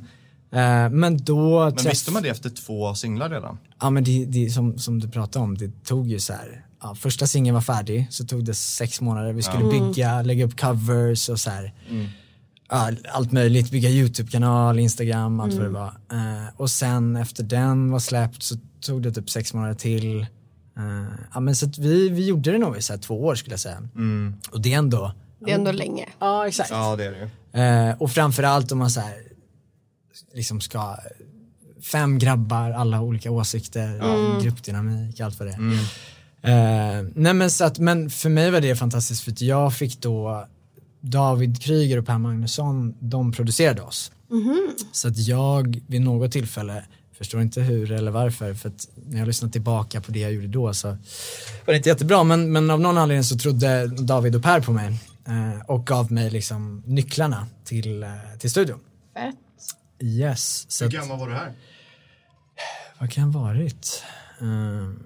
[0.92, 3.58] men då Men visste man det efter två singlar redan?
[3.82, 6.96] Ja men det, det som, som du pratade om, det tog ju så här, ja,
[6.96, 11.30] första singeln var färdig så tog det sex månader, vi skulle bygga, lägga upp covers
[11.30, 11.74] och så här.
[12.70, 15.88] Ja, allt möjligt, bygga YouTube-kanal, Instagram, allt vad det var.
[16.12, 20.22] Eh, och sen efter den var släppt så tog det typ sex månader till.
[20.78, 23.36] Eh, ja men så att vi, vi gjorde det nog i så här två år
[23.36, 23.78] skulle jag säga.
[24.52, 26.06] Och det är ändå, Det är ändå länge.
[26.20, 26.70] ja exakt.
[26.70, 27.90] Ja det är det ju.
[27.90, 29.14] Eh, och framförallt om man så här,
[30.34, 30.98] liksom ska,
[31.92, 34.00] fem grabbar, alla olika åsikter,
[34.44, 35.58] gruppdynamik, allt vad det är.
[36.46, 40.02] Eh, nej men så att, men för mig var det fantastiskt för att jag fick
[40.02, 40.48] då
[41.02, 44.12] David Kryger och Per Magnusson, de producerade oss.
[44.92, 46.84] Så att jag vid något tillfälle,
[47.18, 50.48] förstår inte hur eller varför, för att när jag lyssnade tillbaka på det jag gjorde
[50.48, 50.98] då så var
[51.66, 55.00] det inte jättebra, men, men av någon anledning så trodde David och Per på mig
[55.28, 58.80] eh, och gav mig liksom nycklarna till, eh, till studion.
[59.14, 59.36] Fett.
[60.04, 61.54] Yes, så Hur gammal var du här?
[63.00, 64.04] vad kan jag ha varit?
[64.42, 64.48] Eh,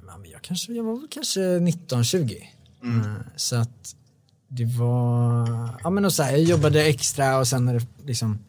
[0.08, 2.42] ja, men jag, kanske, jag var väl kanske 19-20.
[2.84, 3.96] Eh, så att
[4.48, 8.40] det var, ja men och så här, jag jobbade extra och sen när det liksom,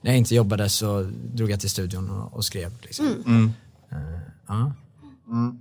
[0.00, 3.06] när jag inte jobbade så drog jag till studion och, och skrev liksom.
[3.90, 3.98] Eh,
[4.46, 4.72] ja,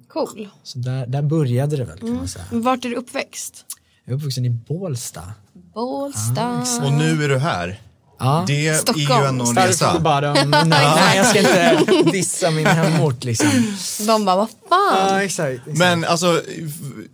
[0.08, 0.50] Cool.
[0.64, 2.46] så där, där började det väl kan man säga.
[2.52, 3.66] Men Vart är du uppväxt?
[4.06, 5.34] Jag är uppvuxen i Bålsta.
[5.54, 6.66] Bålsta.
[6.86, 7.82] Och nu är du här.
[8.20, 8.44] Ja.
[8.48, 9.26] Det är ju Stockholm.
[9.26, 10.00] ändå en the resa.
[10.00, 10.52] bottom.
[10.52, 13.76] nej, nej, jag ska inte dissa min hemort liksom.
[14.08, 14.98] De bara, vad fan?
[15.08, 15.52] Ja, exakt.
[15.60, 15.78] exakt.
[15.78, 16.42] Men alltså,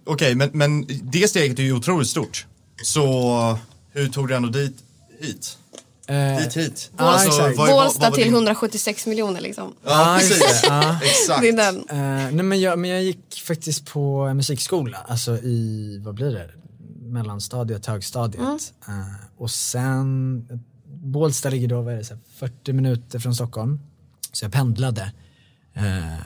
[0.06, 2.46] okej, men, men det steget är ju otroligt stort.
[2.84, 3.58] Så
[3.94, 4.76] hur tog du ändå dit,
[5.22, 5.58] hit?
[6.08, 6.90] Eh, Dit, hit?
[6.98, 9.74] Vad- vad Bålsta var till din- 176 miljoner liksom.
[9.86, 10.62] Ja, precis.
[10.64, 10.98] Ja.
[11.04, 11.42] Exakt.
[11.42, 11.76] Det är den.
[11.90, 16.32] Eh, nej men jag, men jag gick faktiskt på en musikskola, alltså i, vad blir
[16.32, 16.50] det,
[17.02, 18.42] mellanstadiet, högstadiet.
[18.88, 18.94] Eh,
[19.38, 20.46] och sen,
[21.04, 23.80] Bålsta ligger då, vad är det, så här, 40 minuter från Stockholm.
[24.32, 25.12] Så jag pendlade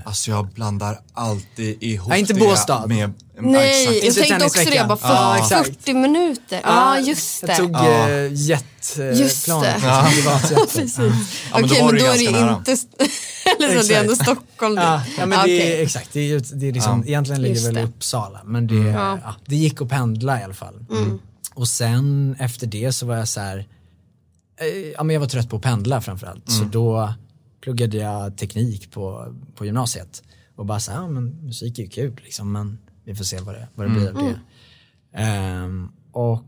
[0.05, 2.87] Alltså jag blandar alltid ihop Ja, inte det Båstad.
[2.87, 3.13] med...
[3.39, 4.17] Nej, exakt.
[4.17, 4.65] jag tänkte också det.
[4.65, 4.87] tennisveckan.
[4.87, 5.77] Bara, Ja, för, exakt.
[5.83, 6.61] 40 minuter.
[6.63, 7.47] Ja, just det.
[7.47, 8.07] Jag tog Ja.
[8.09, 9.15] uh, jetplan.
[9.17, 9.75] Just det.
[9.83, 10.07] Ja.
[10.75, 10.97] Precis.
[10.99, 11.05] Ja,
[11.63, 12.55] Okej, var men då är det nära.
[12.57, 12.71] inte...
[13.59, 14.75] Eller så, det är ändå Stockholm.
[14.77, 17.07] Ja, ja men Ah, det är exakt, det är, ju- det är liksom, Ja.
[17.07, 17.81] egentligen ligger Just väl i.
[17.83, 18.81] Uppsala men det, Ja.
[19.11, 19.19] Mm.
[19.23, 20.85] ja, det gick att pendla i alla fall.
[21.53, 23.63] Och sen efter det så var jag så här, eh,
[24.95, 27.13] ja men jag var trött på att pendla framförallt så då
[27.61, 30.23] pluggade jag teknik på, på gymnasiet
[30.55, 33.39] och bara så här, ja men musik är ju kul liksom men vi får se
[33.39, 34.39] vad det, vad det blir av det.
[35.13, 36.43] Ehm, och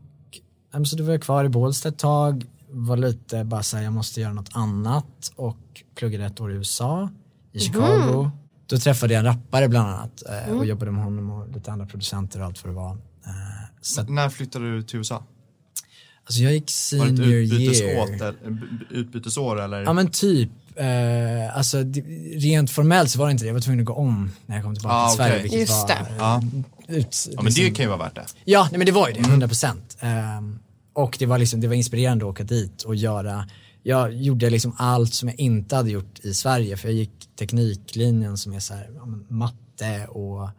[0.71, 3.83] men så då var jag kvar i Bålsta ett tag, var lite bara så här,
[3.83, 5.57] jag måste göra något annat och
[5.95, 7.09] pluggade ett år i USA,
[7.51, 8.31] i Chicago.
[8.65, 11.85] Då träffade jag en rappare bland annat eh, och jobbade med honom och lite andra
[11.85, 12.91] producenter och allt vad det var.
[13.25, 15.23] Eh, så att, När flyttade du till USA?
[16.29, 18.13] Alltså jag gick Var det ett senior utbytesår, year.
[18.13, 18.35] eller,
[18.91, 19.81] utbytesår eller?
[19.81, 21.77] Ja men typ, eh, alltså
[22.35, 24.63] rent formellt så var det inte det, jag var tvungen att gå om när jag
[24.65, 25.41] kom tillbaka Ah, till Sverige.
[25.41, 25.93] Vilket Just var, det.
[25.93, 26.41] eh, Ja.
[26.87, 28.25] Ut, ja men liksom- det kan ju vara värt det.
[28.45, 29.97] Ja, nej, men det var ju det, 100 procent.
[29.99, 30.59] Ehm,
[30.93, 33.45] och det var, liksom, det var inspirerande att åka dit och göra,
[33.83, 38.37] jag gjorde liksom allt som jag inte hade gjort i Sverige för jag gick tekniklinjen
[38.37, 38.89] som är så här,
[39.33, 40.49] matte och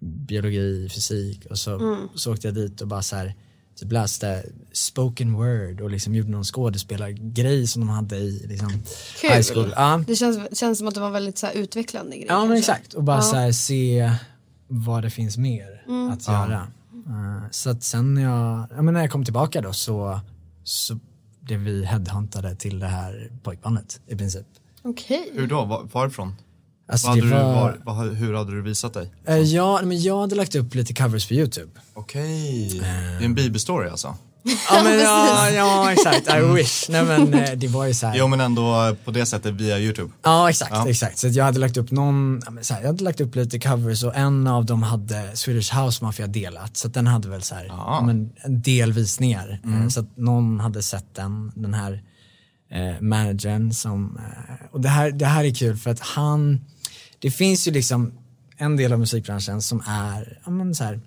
[0.00, 3.34] biologi, fysik och så, så åkte jag dit och bara så här
[3.80, 8.82] typ läste spoken word och liksom gjorde någon skådespelargrej som de hade i liksom,
[9.20, 9.30] Kul.
[9.30, 9.72] high school.
[9.76, 10.04] Ja.
[10.06, 12.26] Det känns, känns som att det var väldigt så här, utvecklande grej.
[12.28, 12.72] Ja men kanske.
[12.72, 14.12] exakt och bara så här, se
[14.68, 16.66] vad det finns mer att göra.
[17.06, 20.20] Eh, så att sen när jag, ja, men när jag kom tillbaka då så,
[20.64, 20.98] så
[21.40, 24.46] blev vi headhuntade till det här pojkbandet i princip.
[24.82, 25.30] Okej.
[25.34, 25.64] Hur då?
[25.64, 26.34] Var, varifrån?
[26.90, 29.10] Alltså Vad hade det du, var, var, vad, hur hade du visat dig?
[29.26, 31.70] Eh, ja, men jag hade lagt upp lite covers på YouTube.
[31.94, 32.86] Okej, det
[33.22, 34.14] är en bibelstory alltså?
[34.70, 36.88] Ja, men, ja, ja exakt, I wish.
[36.88, 38.14] Nej men eh, det var ju så här.
[38.16, 40.10] Jo men ändå på det sättet via YouTube.
[40.22, 40.88] Ja exakt, Ja.
[40.88, 41.18] exakt.
[41.18, 44.16] Så jag hade lagt upp någon, så här, jag hade lagt upp lite covers och
[44.16, 46.76] en av dem hade Swedish House Mafia delat.
[46.76, 48.02] Så att den hade väl så här, Ja.
[48.06, 49.60] men en del visningar.
[49.64, 52.02] Eh, Så att någon hade sett den, den här
[52.72, 56.60] eh, managern som, eh, och det här, det här är kul för att han,
[57.20, 58.12] det finns ju liksom
[58.56, 61.00] en del av musikbranschen som är, ja men så här,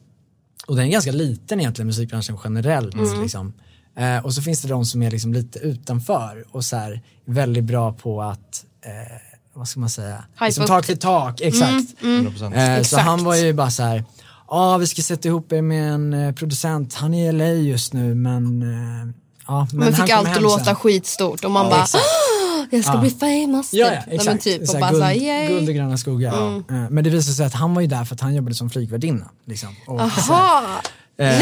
[0.68, 2.96] och den är ganska liten egentligen, musikbranschen generellt.
[3.22, 3.54] Liksom.
[3.98, 7.64] Eh, och så finns det de som är liksom lite utanför och så här, väldigt
[7.64, 9.18] bra på att, eh,
[9.54, 12.02] vad ska man säga, liksom tak till tak, exakt.
[12.02, 12.56] 100%.
[12.56, 13.04] Eh, så Exakt.
[13.04, 14.04] han var ju bara så här,
[14.48, 17.94] ja vi ska sätta ihop er med en eh, producent, han är i LA just
[17.94, 19.14] nu men, eh,
[19.48, 19.68] ja.
[19.72, 22.04] Men, Men han fick allt att låta sen." skitstort och man bara exakt.
[22.74, 24.00] "Åh, jag ska bli famous Ja, typ.
[24.08, 24.44] ja exakt.
[24.44, 25.48] typ och Så här, bara guld, såhär yay.
[25.48, 26.56] guld och gröna skogar.
[26.58, 28.70] Eh, Men det visade sig att han var ju där för att han jobbade som
[28.70, 29.30] flygvärdinna.
[29.46, 29.70] Liksom.
[29.88, 30.82] Och, Jaha,
[31.18, 31.42] Eh,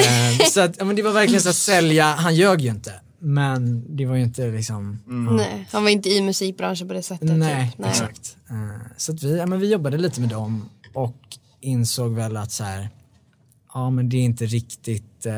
[0.52, 2.94] så att, men det var verkligen så att sälja, han ljög ju inte.
[3.20, 5.00] Men det var ju inte liksom,
[5.38, 7.38] nej han var inte i musikbranschen på det sättet.
[7.38, 7.78] nej, typ.
[7.80, 7.90] nej.
[7.90, 8.38] exakt.
[8.50, 8.56] Eh,
[8.98, 11.16] så att vi, ja, men vi jobbade lite med dem och
[11.62, 12.90] insåg väl att så här,
[13.74, 15.34] ja men det är inte riktigt, eh,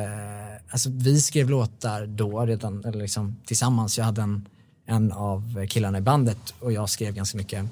[0.71, 4.47] alltså vi skrev låtar då redan, eller liksom tillsammans, jag hade en,
[4.85, 7.65] en av killarna i bandet och jag skrev ganska mycket.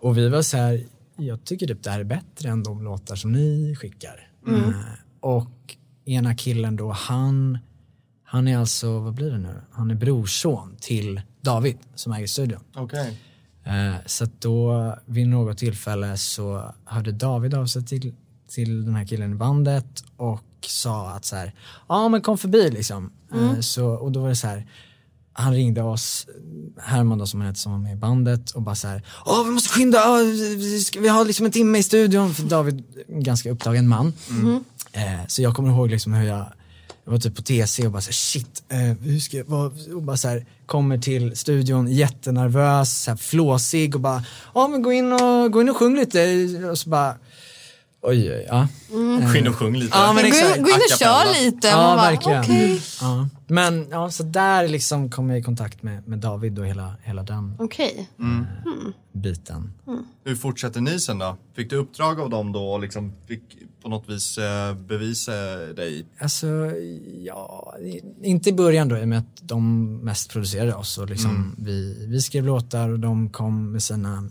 [0.00, 0.84] Och vi var så här,
[1.16, 4.30] jag tycker typ det här är bättre än de låtar som ni skickar.
[4.48, 4.72] Eh,
[5.20, 7.58] och ena killen då, han,
[8.24, 9.60] han är alltså, vad blir det nu?
[9.70, 12.60] Han är brorson till David som äger studion.
[12.74, 13.20] Okej.
[13.64, 18.14] Eh, så att då vid något tillfälle så hörde David av sig till,
[18.48, 21.54] till den här killen i bandet och sa att så här,
[21.88, 23.12] ja men kom förbi liksom.
[23.32, 24.66] Eh, så, och då var det så här,
[25.40, 26.26] han ringde oss,
[26.82, 29.42] Herman då som han hette som var med i bandet och bara så här, ja
[29.46, 30.16] vi måste skynda,
[30.98, 34.12] vi, har liksom en timme i studion för David är en ganska upptagen man.
[34.92, 36.46] Eh, så jag kommer ihåg liksom hur jag
[37.04, 39.92] jag var typ på TC och bara så här, shit, eh, hur ska jag, vad,
[39.94, 44.24] och bara så här, kommer till studion jättenervös, så här, flåsig och bara,
[44.54, 47.14] ja men gå in och, gå in och sjung lite och så bara,
[48.02, 48.68] oj, oj, ja.
[49.32, 49.98] Gå in och sjung lite.
[49.98, 50.56] Ja, men Gå exakt.
[50.56, 51.68] in, gå in och kör lite.
[51.68, 52.40] Ja, man bara, verkligen.
[52.40, 52.82] Okej.
[53.00, 53.28] Ja.
[53.50, 57.22] Men ja, så där liksom kom jag i kontakt med, med David och hela, hela
[57.22, 58.08] den Okej.
[59.12, 59.72] biten.
[60.24, 61.36] Hur fortsätter ni sen då?
[61.54, 63.42] Fick du uppdrag av dem då och liksom fick
[63.82, 66.06] på något vis eh, bevisa dig?
[66.18, 66.46] Alltså,
[67.24, 67.74] ja,
[68.22, 72.06] inte i början då i och med att de mest producerade oss och liksom vi,
[72.08, 74.30] vi skrev låtar och de kom med sina,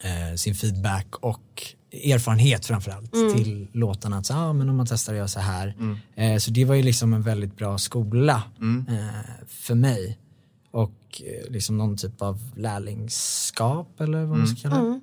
[0.00, 4.18] eh, sin feedback och erfarenhet framförallt till låtarna.
[4.18, 5.74] Att så, ah, men om man testar att göra så här.
[6.14, 8.42] Eh, så det var ju liksom en väldigt bra skola
[8.88, 10.18] eh, för mig.
[10.70, 15.00] Och eh, liksom någon typ av lärlingskap eller vad man ska kalla det.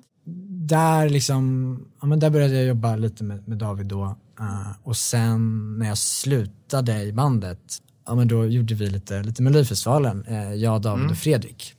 [0.66, 4.16] Där liksom, ja men där började jag jobba lite med, med David då.
[4.40, 7.58] eh, och sen när jag slutade i bandet,
[8.06, 11.74] ja men då gjorde vi lite, lite Melodifestivalen, uh, jag, David och Fredrik.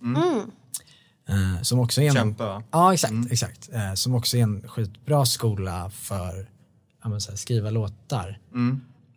[1.29, 2.63] Eh, som också är en, Kämpa?
[2.71, 3.69] Ja exakt, exakt.
[3.73, 6.49] Eh, som också är en skitbra skola för
[7.03, 8.39] här, skriva låtar.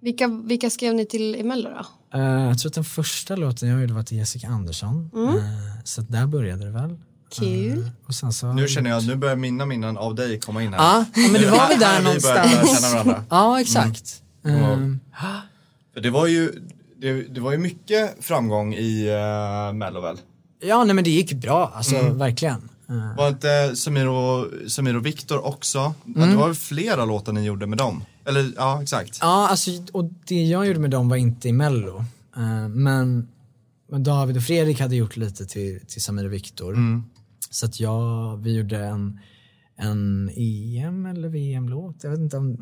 [0.01, 1.87] Vilka, vilka skrev ni till i Mello då?
[2.19, 5.11] Eh, jag tror att den första låten jag gjorde var till Jessica Andersson.
[5.15, 5.37] Mm.
[5.37, 5.43] Eh,
[5.85, 6.97] så att där började det väl.
[7.31, 7.91] Kul.
[8.07, 10.73] Och sen så Nu känner jag att nu börjar mina minnen av dig komma in
[10.73, 10.81] här.
[10.81, 12.81] Ja, men det var där vi lära någonstans.
[12.81, 13.25] känna varandra.
[13.31, 14.23] Ja exakt.
[14.45, 15.01] Mm.
[15.95, 16.53] För det var ju,
[16.97, 20.19] det, det var ju mycket framgång i uh, Mello väl?
[20.61, 22.19] Ja nej men det gick bra, alltså Mm.
[22.19, 22.69] verkligen.
[22.89, 25.79] Eh, Var inte Samir och, Samir och Viktor också?
[25.79, 28.05] Ja, Det var väl flera låtar ni gjorde med dem?
[28.25, 29.19] Eller ja, exakt.
[29.21, 32.05] Ja, alltså, och det jag gjorde med dem var inte i mello.
[32.37, 33.29] Eh, men,
[33.99, 36.77] David och Fredrik hade gjort lite till, till Samir och Viktor.
[37.51, 39.21] Så att jag, vi gjorde en,
[39.77, 42.57] en EM eller VM-låt, jag vet inte om,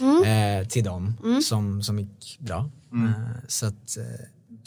[0.00, 2.70] ja, eh, till dem som, som gick bra.
[3.48, 3.96] Så att,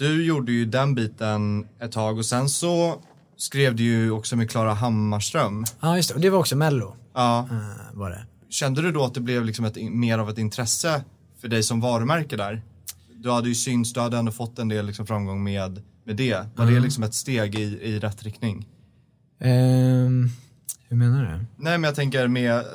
[0.01, 3.01] Du gjorde ju den biten ett tag och sen så
[3.37, 5.65] skrev du ju också med Klara Hammarström.
[5.81, 6.95] ja just det, och det var också mello.
[7.13, 7.47] Ja.
[7.51, 8.25] eh, var det.
[8.49, 11.03] Kände du då att det blev liksom ett, mer av ett intresse
[11.41, 12.61] för dig som varumärke där?
[13.15, 16.45] Du hade ju synts, du hade ändå fått en del liksom framgång med, med det.
[16.55, 18.67] Var det liksom ett steg i, i rätt riktning?
[19.39, 20.29] Ehm,
[20.89, 21.45] hur menar du?
[21.63, 22.65] Nej men jag tänker med,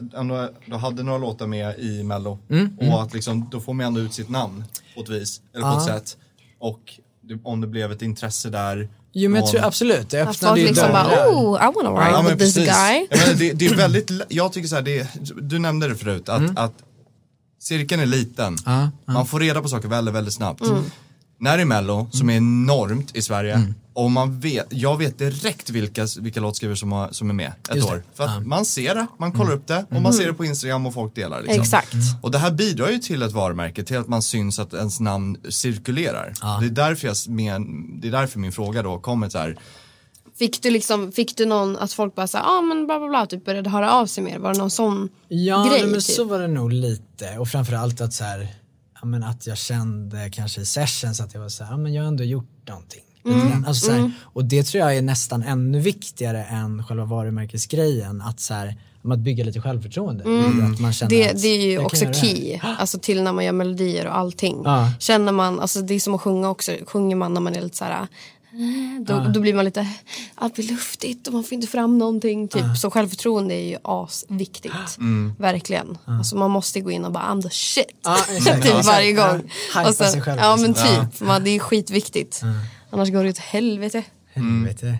[0.66, 4.00] du, hade några låtar med i mello Mm, och att liksom, då får man ändå
[4.00, 6.16] ut sitt namn på ett vis, eller på ett sätt.
[6.58, 7.00] Och
[7.42, 8.88] om det blev ett intresse där.
[9.12, 11.04] Jo men jag tror absolut, det öppnade ju liksom dörrar.
[11.04, 13.06] bara, oh, I wanna ride Ja, with this guy.
[13.10, 15.08] Jag, menar, det, det är väldigt, jag tycker så här, det
[15.42, 16.74] du nämnde det förut, att, att
[17.60, 18.46] cirkeln är liten.
[18.46, 18.58] Mm.
[18.66, 19.12] Ja, ja.
[19.12, 20.62] Man får reda på saker väldigt, väldigt snabbt.
[21.38, 23.74] När det är mello, som är enormt i Sverige, Mm.
[23.92, 27.84] och man vet, jag vet direkt vilka, vilka låtskrivare som, har, som är med ett
[27.84, 28.02] år.
[28.14, 28.36] För att Ja.
[28.36, 28.48] Mm.
[28.48, 31.14] man ser det, man kollar upp det och man ser det på Instagram och folk
[31.14, 31.42] delar.
[31.42, 31.60] Liksom.
[31.62, 31.94] Exakt.
[32.22, 35.36] Och det här bidrar ju till ett varumärke, till att man syns att ens namn
[35.48, 36.32] cirkulerar.
[36.60, 39.56] Det, är därför jag, men, det är därför min fråga då kommer så här.
[40.38, 43.08] Fick du liksom, fick du någon att folk bara sa, ja ah, men bla bla
[43.08, 44.38] bla, typ började höra av sig mer?
[44.38, 45.80] Var det någon sån Ja, grej?
[45.80, 46.02] nej, men typ?
[46.16, 48.48] så var det nog lite och framförallt att så här, ja,
[49.06, 52.02] men att jag kände kanske i sessions att jag var så här, ja men jag
[52.02, 53.02] har ändå gjort någonting.
[53.24, 53.64] Mm.
[53.64, 58.40] Alltså, så här, Och det tror jag är nästan ännu viktigare än själva varumärkesgrejen, att
[58.40, 58.76] så här,
[59.12, 60.24] att bygga lite självförtroende.
[60.24, 61.26] Att man känner Mm.
[61.26, 64.62] Det, att det är ju också key, alltså till när man gör melodier och allting.
[64.64, 64.92] Ja.
[65.00, 67.76] Känner man, alltså det är som att sjunga också, sjunger man när man är lite
[67.76, 68.06] så här.
[68.56, 69.88] Eh, Då, då blir man lite,
[70.34, 72.48] allt blir luftigt och man får inte fram någonting.
[72.48, 72.64] Typ.
[72.80, 74.98] Så självförtroende är ju asviktigt.
[75.38, 75.98] Verkligen.
[76.04, 77.86] Alltså man måste gå in och bara I'm the shit.
[78.36, 78.62] Exakt.
[78.66, 79.50] typ varje gång.
[79.74, 81.10] Ja, Och sen- sig själv, ja men liksom.
[81.10, 82.42] typ, man, det är skitviktigt.
[82.90, 84.02] Annars går det åt helvete.
[84.34, 84.98] Helvete.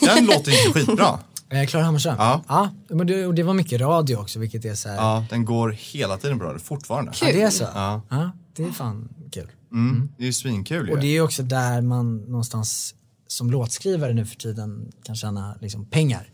[0.00, 1.18] Den låter ju skitbra.
[1.52, 2.14] Eh, Klara Hammarström?
[2.18, 2.44] Ja.
[2.48, 5.44] ja men det, och det var mycket radio också vilket är så här, Ja, den
[5.44, 7.12] går hela tiden bra, fortfarande.
[7.20, 7.64] ja, det är så?
[7.74, 8.02] Ja.
[8.08, 9.46] Ja, det är fan kul.
[9.72, 10.08] Mm.
[10.16, 10.92] Det är ju svinkul ju.
[10.92, 12.94] Och det är ju också där man någonstans
[13.26, 16.30] som låtskrivare nu för tiden kan tjäna liksom pengar.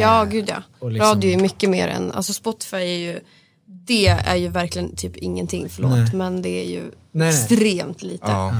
[0.00, 0.88] Ja, gud ja.
[0.88, 3.20] liksom- Radio är mycket mer än, alltså Spotify är ju,
[3.66, 6.14] det är ju verkligen typ ingenting, förlåt, Nej.
[6.14, 6.82] men det är ju
[7.12, 7.28] nej.
[7.28, 8.26] extremt lite.
[8.26, 8.54] Ja.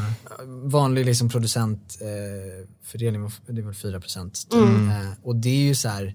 [0.64, 4.48] Vanlig liksom producent eh, det är väl 4 procent.
[4.53, 4.90] Mm.
[4.90, 6.14] Eh, och det är ju så här,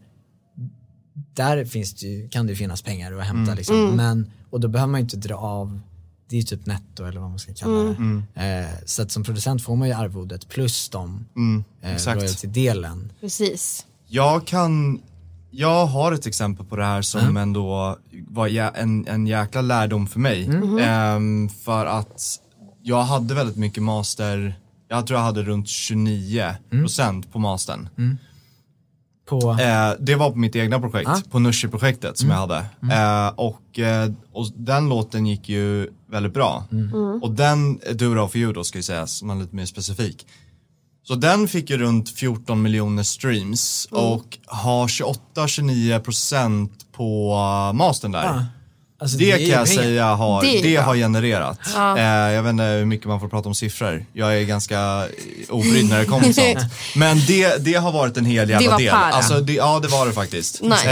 [1.13, 3.75] där finns det ju, kan det ju finnas pengar att hämta liksom.
[3.75, 3.95] Mm.
[3.95, 5.79] Men, och då behöver man ju inte dra av,
[6.29, 8.23] det är ju typ netto eller vad man ska kalla Mm.
[8.33, 8.41] det.
[8.59, 11.25] Eh, så att som producent får man ju arvodet plus de
[11.81, 12.21] eh, exakt.
[12.21, 13.11] royalty-delen.
[13.21, 13.85] Precis.
[14.07, 15.01] Jag kan,
[15.51, 20.07] jag har ett exempel på det här som ändå var jä- en, en jäkla lärdom
[20.07, 20.49] för mig.
[20.81, 22.39] Ehm, för att
[22.83, 27.89] jag hade väldigt mycket master, jag tror jag hade runt 29% på mastern.
[29.27, 31.21] På, Eh, det var på mitt egna projekt, Ah.
[31.31, 32.57] på Nushi-projektet som jag hade.
[32.91, 36.63] Eh, och, eh, och den låten gick ju väldigt bra.
[37.21, 39.55] Och den, Do It All For You då ska ju sägas, om man är lite
[39.55, 40.27] mer specifik.
[41.03, 48.45] Så den fick ju runt 14 miljoner streams och har 28-29% på uh, mastern där.
[48.99, 49.83] Alltså, Det är kan jag pengar.
[49.83, 51.59] säga har, Det det har genererat.
[51.97, 54.05] Eh, jag vet inte hur mycket man får prata om siffror.
[54.13, 55.05] Jag är ganska
[55.49, 56.59] obrydd när det kommer till sånt.
[56.95, 58.91] Men det, det har varit en hel jävla Det var del.
[58.91, 59.03] para.
[59.13, 60.61] Alltså, det, ja det var det faktiskt.
[60.61, 60.89] Nice.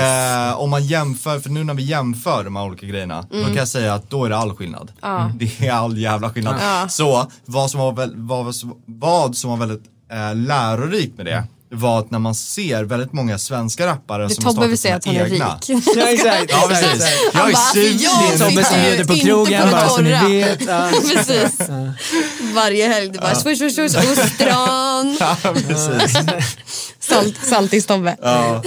[0.49, 3.55] Eh, om man jämför, för nu när vi jämför de här olika grejerna, då kan
[3.55, 4.91] jag säga att då är det all skillnad.
[5.35, 6.91] Det är all jävla skillnad.
[6.91, 8.53] Så vad som var, väl, vad,
[8.85, 13.37] vad som var väldigt eh, lärorikt med det var att när man ser väldigt många
[13.37, 15.41] svenska rappare Det som har Tobbe vill säga att han är rik.
[15.95, 17.03] Ja exakt, Ja precis.
[17.33, 18.39] Jag är alltså, jag superrik.
[18.39, 20.61] Tobbe som bjuder på inte krogen det bara så ni vet.
[20.67, 20.89] Ja.
[21.13, 21.69] Precis.
[22.53, 25.17] Varje helg, det bara swish, swish, swish, ostron.
[25.19, 26.17] Ja, precis.
[26.99, 28.15] Salt, saltis-Tobbe.
[28.21, 28.61] Ja.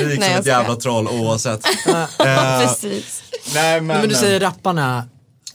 [0.00, 1.66] Rik Nej, som jag ett jävla troll oavsett.
[1.86, 3.22] Ja, Eh, precis.
[3.54, 5.04] nej men, Men du säger rapparna,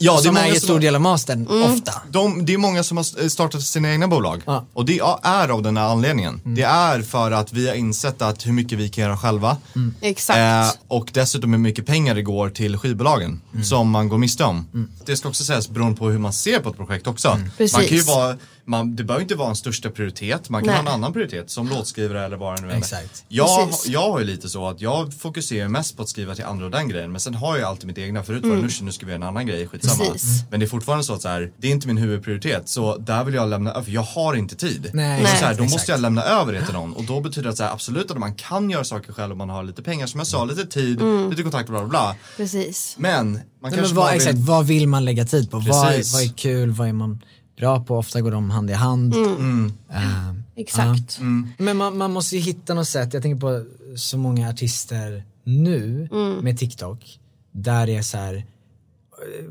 [0.03, 1.93] Ja, det är som äger som stor del av mastern, ofta.
[2.09, 4.41] De, det är många som har startat sina egna bolag.
[4.45, 4.65] Ja.
[4.73, 6.41] Och det är av den här anledningen.
[6.43, 9.57] Det är för att vi har insett att hur mycket vi kan göra själva.
[10.01, 10.37] Exakt.
[10.37, 14.87] Eh, och dessutom hur mycket pengar det går till skivbolagen som man går miste om.
[15.05, 17.29] Det ska också sägas beroende på hur man ser på ett projekt också.
[17.29, 17.89] Man Precis.
[17.89, 20.75] kan ju vara, man, det behöver inte vara en största prioritet, man kan Nej.
[20.75, 22.77] ha en annan prioritet som låtskrivare eller vad det nu är.
[22.77, 23.25] Exakt.
[23.27, 23.87] Jag, Precis.
[23.87, 26.71] jag har ju lite så att jag fokuserar mest på att skriva till andra och
[26.71, 28.23] den grejen men sen har jag alltid mitt egna.
[28.23, 30.03] Förut var det Nooshi, nu ska vi göra en annan grej, skitsamma.
[30.03, 30.13] Mm.
[30.13, 30.43] Precis.
[30.51, 33.23] Men det är fortfarande så att så här, det är inte min huvudprioritet så där
[33.23, 34.89] vill jag lämna över, för jag har inte tid.
[34.93, 35.37] Nej, så Nej.
[35.39, 35.71] så här, då exakt.
[35.71, 38.11] måste jag lämna över det till någon och då betyder det att så här, absolut
[38.11, 40.65] att man kan göra saker själv om man har lite pengar som jag sa, lite
[40.65, 42.15] tid, lite kontakt bla bla bla.
[42.37, 42.95] Precis.
[42.97, 44.21] Men man Nej, kanske men vad, vill...
[44.21, 45.59] exakt, vad vill man lägga tid på?
[45.59, 46.13] Vad, Precis.
[46.13, 47.21] vad är kul, vad är man
[47.57, 47.97] bra på?
[47.97, 49.13] Ofta går de hand i hand.
[49.13, 51.19] Eh, Exakt.
[51.57, 56.09] Men man, man måste ju hitta något sätt, jag tänker på så många artister nu
[56.41, 57.19] med TikTok,
[57.51, 59.45] där det är så här, eh,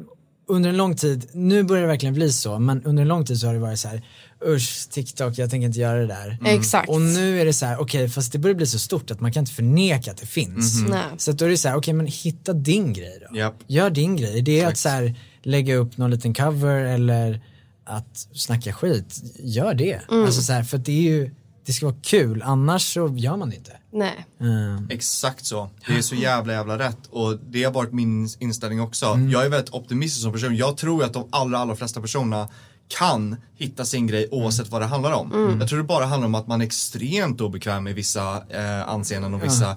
[0.48, 3.38] under en lång tid, nu börjar det verkligen bli så, men under en lång tid
[3.40, 4.02] så har det varit så här,
[4.46, 6.38] usch TikTok, jag tänker inte göra det där.
[6.44, 6.88] Exakt.
[6.88, 9.32] Och nu är det så här, okej fast det börjar bli så stort att man
[9.32, 10.82] kan inte förneka att det finns.
[10.88, 11.02] Nej.
[11.16, 13.38] Så att då är det så här, okej men hitta din grej då.
[13.38, 13.54] Japp.
[13.66, 14.42] Gör din grej.
[14.42, 14.82] Det är att Exakt.
[14.82, 17.40] så här, lägga upp någon liten cover eller
[17.84, 19.20] att snacka skit.
[19.38, 20.00] Gör det.
[20.08, 21.30] Alltså så här, för det är ju,
[21.66, 23.72] det ska vara kul, annars så gör man det inte.
[23.92, 24.26] Nej.
[24.40, 24.86] Mm.
[24.90, 25.70] Exakt så.
[25.86, 29.06] Det är så jävla jävla rätt och det har varit min inställning också.
[29.06, 29.30] Mm.
[29.30, 30.56] Jag är väldigt optimistisk som person.
[30.56, 32.48] Jag tror att de allra, allra flesta personerna
[32.88, 35.32] kan hitta sin grej oavsett vad det handlar om.
[35.32, 35.60] Mm.
[35.60, 39.34] Jag tror det bara handlar om att man är extremt obekväm med vissa eh, anseenden
[39.34, 39.76] och vissa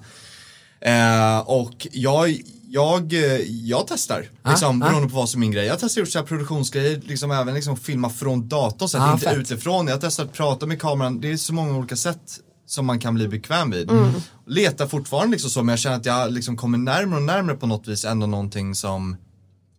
[0.80, 4.86] eh, och jag, jag, eh, jag testar, liksom, ah.
[4.86, 5.66] beroende på vad som är min grej.
[5.66, 9.12] Jag testar gjort så här produktionsgrejer, liksom även liksom filma från datorn, så att Ah,
[9.12, 9.38] inte fett.
[9.38, 9.86] utifrån.
[9.86, 13.14] Jag testar att prata med kameran, det är så många olika sätt som man kan
[13.14, 13.90] bli bekväm vid.
[13.90, 14.12] Mm.
[14.46, 17.66] Letar fortfarande liksom så, men jag känner att jag liksom kommer närmare och närmare på
[17.66, 19.16] något vis ändå någonting som,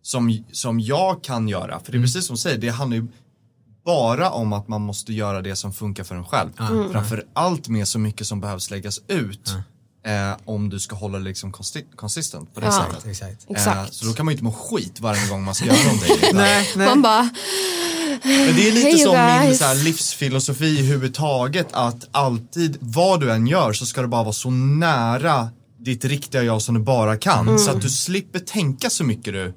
[0.02, 1.72] som, som jag kan göra.
[1.72, 1.84] Mm.
[1.84, 3.06] För det är precis som du säger, det handlar ju
[3.84, 6.50] bara om att man måste göra det som funkar för en själv.
[6.60, 6.92] Mm.
[6.92, 9.54] Framför allt med så mycket som behövs läggas ut
[10.06, 11.52] eh, om du ska hålla det liksom
[11.96, 12.72] consistent på det Ja.
[12.72, 13.06] sättet.
[13.06, 13.46] Exakt.
[13.50, 13.76] Exakt.
[13.78, 16.16] Eh, så då kan man ju inte må skit varje gång man ska göra någonting.
[16.34, 16.86] Nej, nej.
[16.88, 17.28] Man bara,
[18.22, 19.58] Men det är lite Hej, som min guys.
[19.58, 24.32] så här, livsfilosofi överhuvudtaget att alltid, vad du än gör så ska det bara vara
[24.32, 25.48] så nära
[25.80, 27.58] ditt riktiga jag som du bara kan.
[27.58, 29.54] Så att du slipper tänka så mycket du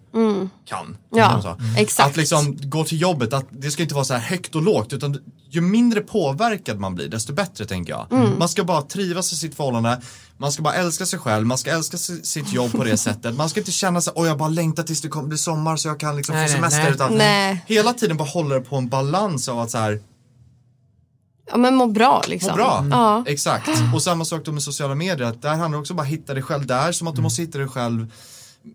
[0.65, 0.97] kan.
[1.15, 1.79] Ja, som de sa.
[1.81, 2.09] exakt.
[2.09, 4.93] Att liksom gå till jobbet, att det ska inte vara så här högt och lågt
[4.93, 5.17] utan
[5.49, 8.07] ju mindre påverkad man blir desto bättre tänker jag.
[8.37, 10.01] Man ska bara trivas i sitt förhållande,
[10.37, 13.35] man ska bara älska sig själv, man ska älska si- sitt jobb på det sättet.
[13.35, 15.87] Man ska inte känna så oj jag bara längtar tills det kommer bli sommar så
[15.87, 16.83] jag kan liksom Nej, få nej, semester.
[16.83, 16.93] nej.
[16.93, 17.63] Utan Nej.
[17.67, 19.99] hela tiden bara hålla det på en balans av att så här,
[21.51, 22.49] ja men må bra liksom.
[22.51, 22.85] må bra.
[22.91, 23.23] Ja.
[23.27, 23.69] Exakt.
[23.93, 26.43] Och samma sak då med sociala medier, att där handlar det också bara hitta dig
[26.43, 28.11] själv där som att du måste hitta dig själv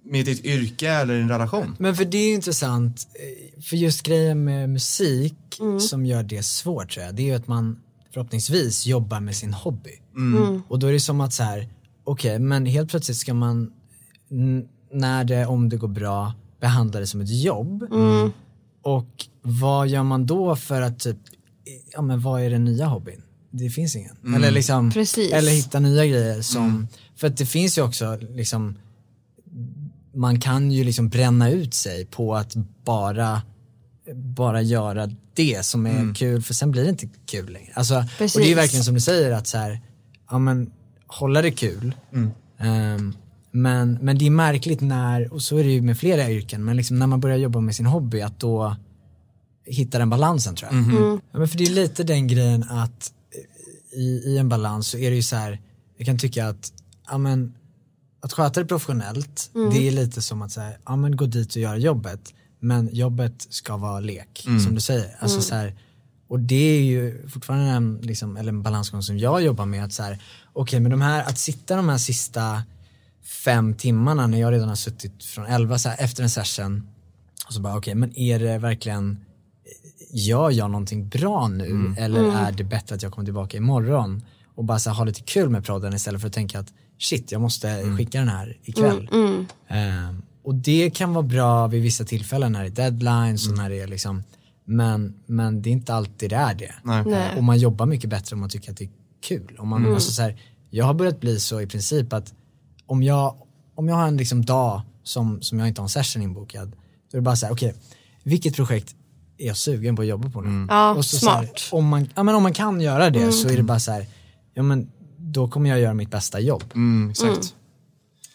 [0.04, 1.76] med ditt yrke eller en relation.
[1.78, 5.34] Men för det är ju intressant, eh, för just grejen med musik
[5.80, 7.78] som gör det svårt tror jag, det är ju att man
[8.12, 10.00] förhoppningsvis jobbar med sin hobby.
[10.68, 11.68] Och då är det som att så här,
[12.04, 13.72] okej men helt plötsligt ska man,
[14.92, 17.82] när det, om det går bra, behandla det som ett jobb.
[18.82, 21.16] Och vad gör man då för att typ,
[21.92, 23.22] ja men vad är den nya hobbyn?
[23.50, 24.16] Det finns ingen.
[24.34, 25.32] Eller liksom, Precis.
[25.32, 28.78] eller hitta nya grejer som, för att det finns ju också liksom
[30.14, 33.42] man kan ju liksom bränna ut sig på att bara
[34.14, 37.72] bara göra det som är kul för sen blir det inte kul längre.
[37.74, 39.80] Alltså, och det är verkligen som du säger att så här,
[40.30, 40.70] ja men
[41.06, 41.94] hålla det kul.
[42.58, 43.16] Ehm,
[43.50, 46.76] men, men det är märkligt när, och så är det ju med flera yrken, men
[46.76, 48.76] liksom när man börjar jobba med sin hobby att då
[49.66, 50.80] hitta den balansen tror jag.
[51.32, 53.12] Ja, men för det är lite den grejen att
[53.92, 55.60] eh, i, i en balans så är det ju så här,
[55.96, 56.72] jag kan tycka att,
[57.08, 57.54] ja men
[58.20, 61.62] att sköta det professionellt, det är lite som att säga, ja men gå dit och
[61.62, 65.16] göra jobbet, men jobbet ska vara lek, som du säger.
[65.18, 65.74] Alltså så här,
[66.28, 69.92] och det är ju fortfarande en, liksom, eller en balansgång som jag jobbar med, att
[69.92, 72.62] så här, okej men de här, att sitta de här sista
[73.44, 76.88] fem timmarna när jag redan har suttit från elva så här, efter en session,
[77.46, 79.18] och så bara okej men är det verkligen
[80.16, 84.22] gör jag någonting bra nu eller är det bättre att jag kommer tillbaka imorgon
[84.54, 87.32] och bara så här, ha lite kul med podden istället för att tänka att shit
[87.32, 89.08] jag måste skicka den här ikväll.
[89.68, 93.70] Ehm, och det kan vara bra vid vissa tillfällen när det är deadlines och när
[93.70, 94.22] det är liksom
[94.64, 96.74] men, men det är inte alltid det är det.
[96.82, 97.36] Nej.
[97.36, 99.56] Och man jobbar mycket bättre om man tycker att det är kul.
[99.58, 102.34] Om man, alltså så här, jag har börjat bli så i princip att
[102.86, 103.36] om jag,
[103.74, 106.70] om jag har en liksom dag som, som jag inte har en session inbokad,
[107.10, 107.74] då är det bara så här, okej,
[108.22, 108.94] vilket projekt
[109.38, 110.66] är jag sugen på att jobba på nu?
[110.70, 111.36] Ja, Och så, så smart.
[111.44, 113.92] här, om, man, ja, men om man kan göra det så är det bara så
[113.92, 114.06] här,
[114.54, 116.64] ja men då kommer jag göra mitt bästa jobb.
[116.74, 117.54] Mm, exakt.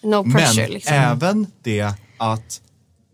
[0.03, 0.93] No pressure Men liksom.
[0.93, 2.61] även det att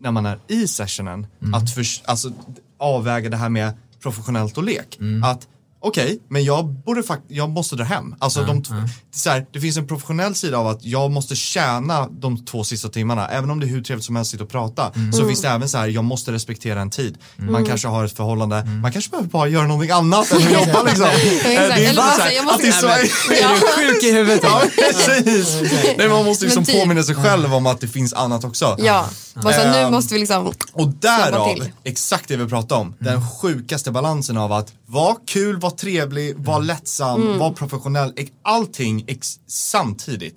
[0.00, 2.32] när man är i sessionen att för, alltså,
[2.78, 4.98] avväga det här med professionellt och lek.
[5.24, 5.48] Att
[5.80, 8.14] okej, men jag, borde fakt- jag måste dra hem.
[8.18, 11.10] Alltså, de, t- det, är så här, det finns en professionell sida av att jag
[11.10, 13.28] måste tjäna de två sista timmarna.
[13.28, 15.48] Även om det är hur trevligt som helst att sitta och prata så finns det
[15.48, 17.18] även så här, jag måste respektera en tid.
[17.36, 20.82] Man kanske har ett förhållande, man kanske behöver bara göra någonting annat än att jobba
[20.82, 21.04] liksom.
[21.04, 21.10] Eh,
[21.44, 23.60] det är inte så här, att så måste- Är du
[23.92, 24.40] sjuk i huvudet?
[24.42, 25.56] Ja, precis.
[25.98, 28.76] Nej, man måste liksom typ- påminna sig själv om att det finns annat också.
[28.78, 31.48] Ja, bara så, nu måste vi liksom Och därav,
[31.84, 36.58] exakt det vi pratade om, den sjukaste balansen av att vara kul, vara trevlig, vara
[36.58, 37.38] lättsam, Mm.
[37.38, 38.12] vara professionell,
[38.42, 40.36] allting ex- samtidigt.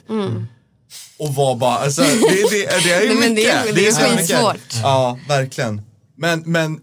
[1.20, 3.36] Och vara bara, alltså det, det, det är ju mycket.
[3.36, 4.74] det är- det är skitsvårt.
[4.84, 5.82] Ja, verkligen.
[6.18, 6.80] Men, men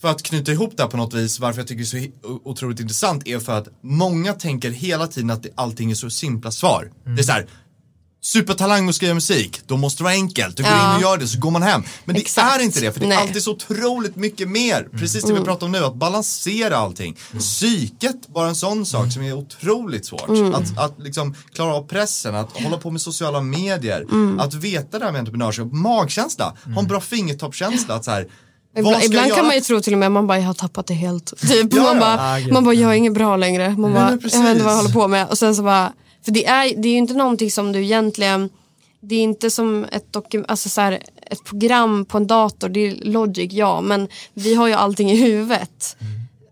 [0.00, 2.38] för att knyta ihop det här på något vis, varför jag tycker det är så
[2.44, 6.50] otroligt intressant är för att många tänker hela tiden att det, allting är så simpla
[6.50, 6.90] svar.
[7.04, 7.46] Det är så här,
[8.22, 10.56] supertalang och skriva musik, då måste det vara enkelt.
[10.56, 10.90] Du går Ja.
[10.90, 11.82] in och gör det så går man hem.
[12.04, 12.56] Men det Exakt.
[12.60, 13.18] är inte det, för det är Nej.
[13.18, 14.88] alltid så otroligt mycket mer.
[14.98, 17.16] Precis det vi pratar om nu, att balansera allting.
[17.38, 20.30] Psyket, bara en sån sak som är otroligt svårt.
[20.54, 24.04] Att, att liksom klara av pressen, att hålla på med sociala medier,
[24.40, 27.94] att veta det här med entreprenörskap, magkänsla, ha en bra fingertoppskänsla.
[27.94, 28.26] Att så här,
[28.78, 30.86] Ibland, ibland kan man ju tro till och med att man bara, jag har tappat
[30.86, 31.26] det helt.
[31.48, 32.00] Typ, Ja, man, ja.
[32.00, 32.52] bara, Ah, gud.
[32.52, 33.70] man bara, jag är inget bra längre.
[33.78, 35.28] Man bara, jag vet inte vad jag håller på med.
[35.28, 35.92] Och sen så bara,
[36.28, 38.48] för det är, det är ju inte någonting som du egentligen,
[39.00, 42.80] det är inte som ett, dokum, alltså så här, ett program på en dator, det
[42.80, 45.96] är logic ja, men vi har ju allting i huvudet.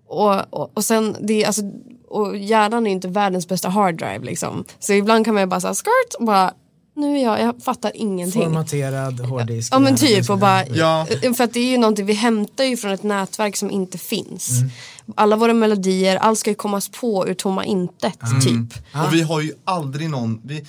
[0.09, 1.63] Och, och, och sen, det är, alltså,
[2.09, 4.65] och hjärnan är inte världens bästa hard drive liksom.
[4.79, 6.55] Så ibland kan man ju bara säga skirt och bara,
[6.95, 8.43] nu är jag, jag fattar ingenting.
[8.43, 9.75] Formaterad hårddisk.
[9.75, 11.07] Ja men typ och bara, Ja.
[11.37, 14.51] för att det är ju någonting, vi hämtar ju från ett nätverk som inte finns.
[14.51, 14.71] Mm.
[15.15, 18.41] Alla våra melodier, allt ska ju kommas på ur tomma intet Mm.
[18.41, 18.79] typ.
[18.93, 20.65] Och vi har ju aldrig någon, vi,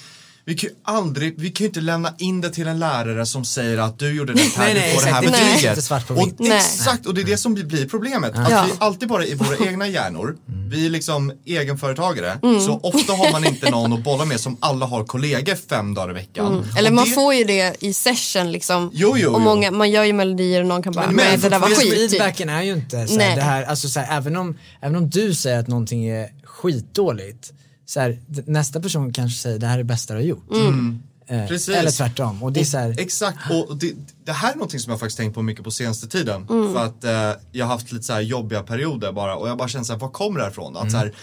[0.48, 3.46] vi kan ju aldrig, vi kan ju inte lämna in det till en lärare som
[3.46, 6.10] säger att du gjorde det här, Nej, du nej, får det här betyget.
[6.10, 6.40] och.
[6.40, 6.58] Nej.
[6.58, 8.32] exakt, och det är det som blir problemet.
[8.38, 8.64] Att Ja.
[8.68, 10.38] vi alltid bara i våra egna hjärnor,
[10.70, 12.62] vi är liksom egenföretagare, Mm.
[12.62, 16.10] så ofta har man inte någon att bolla med som alla har kollegor fem dagar
[16.12, 16.48] i veckan.
[16.54, 16.66] Mm.
[16.78, 18.90] Eller Och man det- får ju det i session liksom.
[18.94, 19.44] Jo, jo, och jo.
[19.44, 21.68] många, man gör ju melodier och någon kan bara, Men- nej men det där var
[21.68, 22.10] skit typ.
[22.12, 23.28] Feedbacken är ju inte så Nej.
[23.30, 26.28] här, det här, alltså så här, även, om, även om du säger att någonting är
[26.44, 27.54] skitdåligt,
[27.88, 30.52] så här, nästa person kanske säger det här är det bästa du har gjort.
[30.52, 31.00] Mm.
[31.28, 31.76] Eh, Precis.
[31.76, 32.44] Eller tvärtom.
[32.44, 33.94] Och det är så här, Exakt, och det,
[34.26, 36.48] det här är någonting som jag faktiskt tänkt på mycket på senaste tiden.
[36.50, 36.74] Mm.
[36.74, 39.68] För att eh, jag har haft lite så här jobbiga perioder bara och jag bara
[39.68, 40.78] känner så här, var kommer det här ifrån?
[40.78, 41.14] Att så här,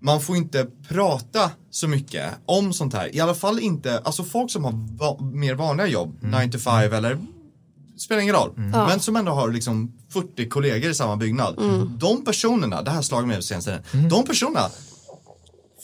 [0.00, 3.16] man får inte prata så mycket om sånt här.
[3.16, 6.92] I alla fall inte, alltså folk som har va- mer vanliga jobb, 9 to 5
[6.92, 7.18] eller
[7.98, 8.52] spelar ingen roll.
[8.56, 11.54] Men som ändå har liksom 40 kollegor i samma byggnad.
[12.00, 14.68] De personerna, det här slagit mig på senaste tiden, de personerna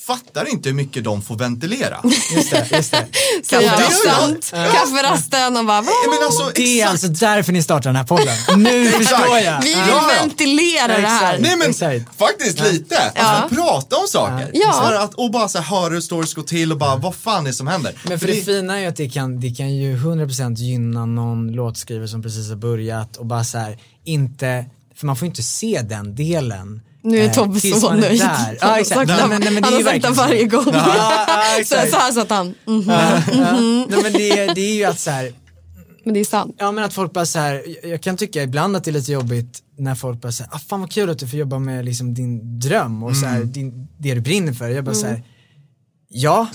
[0.07, 2.01] fattar inte hur mycket de får ventilera.
[2.37, 3.07] just det, just det.
[3.51, 4.51] Det sant.
[4.53, 5.77] Kafferasten och bara?
[5.77, 8.37] Ja, men alltså, Det är alltså därför ni startar den här podden.
[8.57, 9.63] Nu förstår jag.
[9.63, 10.23] vi vill Ja, ja.
[10.23, 11.39] ventilera det här.
[11.39, 12.19] Nej men Exakt.
[12.19, 12.99] faktiskt lite.
[13.15, 14.51] Alltså prata om saker.
[14.53, 14.73] Ja.
[14.73, 17.15] Så här att, och bara så här, höra hur stories går till och bara vad
[17.15, 17.95] fan är det som händer.
[18.09, 21.53] Men för det fina är ju att det kan, det kan ju 100% gynna någon
[21.53, 25.81] låtskrivare som precis har börjat och bara så här, inte, för man får inte se
[25.85, 26.81] den delen.
[27.07, 28.21] Nu är eh, Tobbe så nöjd.
[28.21, 28.59] Där.
[28.61, 28.89] Har exakt.
[28.89, 30.65] sagt Nej, det- men, nej, men det han är ju har sagt det varje gång.
[31.65, 32.55] Så, här satt han.
[32.67, 32.85] Mhm.
[32.87, 35.33] Nej, men det, det är ju att så här,
[36.05, 36.57] Men det är sant.
[36.59, 39.13] Ja men att folk bara så här, jag- kan tycka ibland att det är lite
[39.13, 42.15] jobbigt när folk bara säger, ah, fan vad kul att du får jobba med liksom
[42.15, 44.69] din dröm och så här, din, det du brinner för.
[44.69, 45.23] Jag bara så här,
[46.09, 46.47] ja.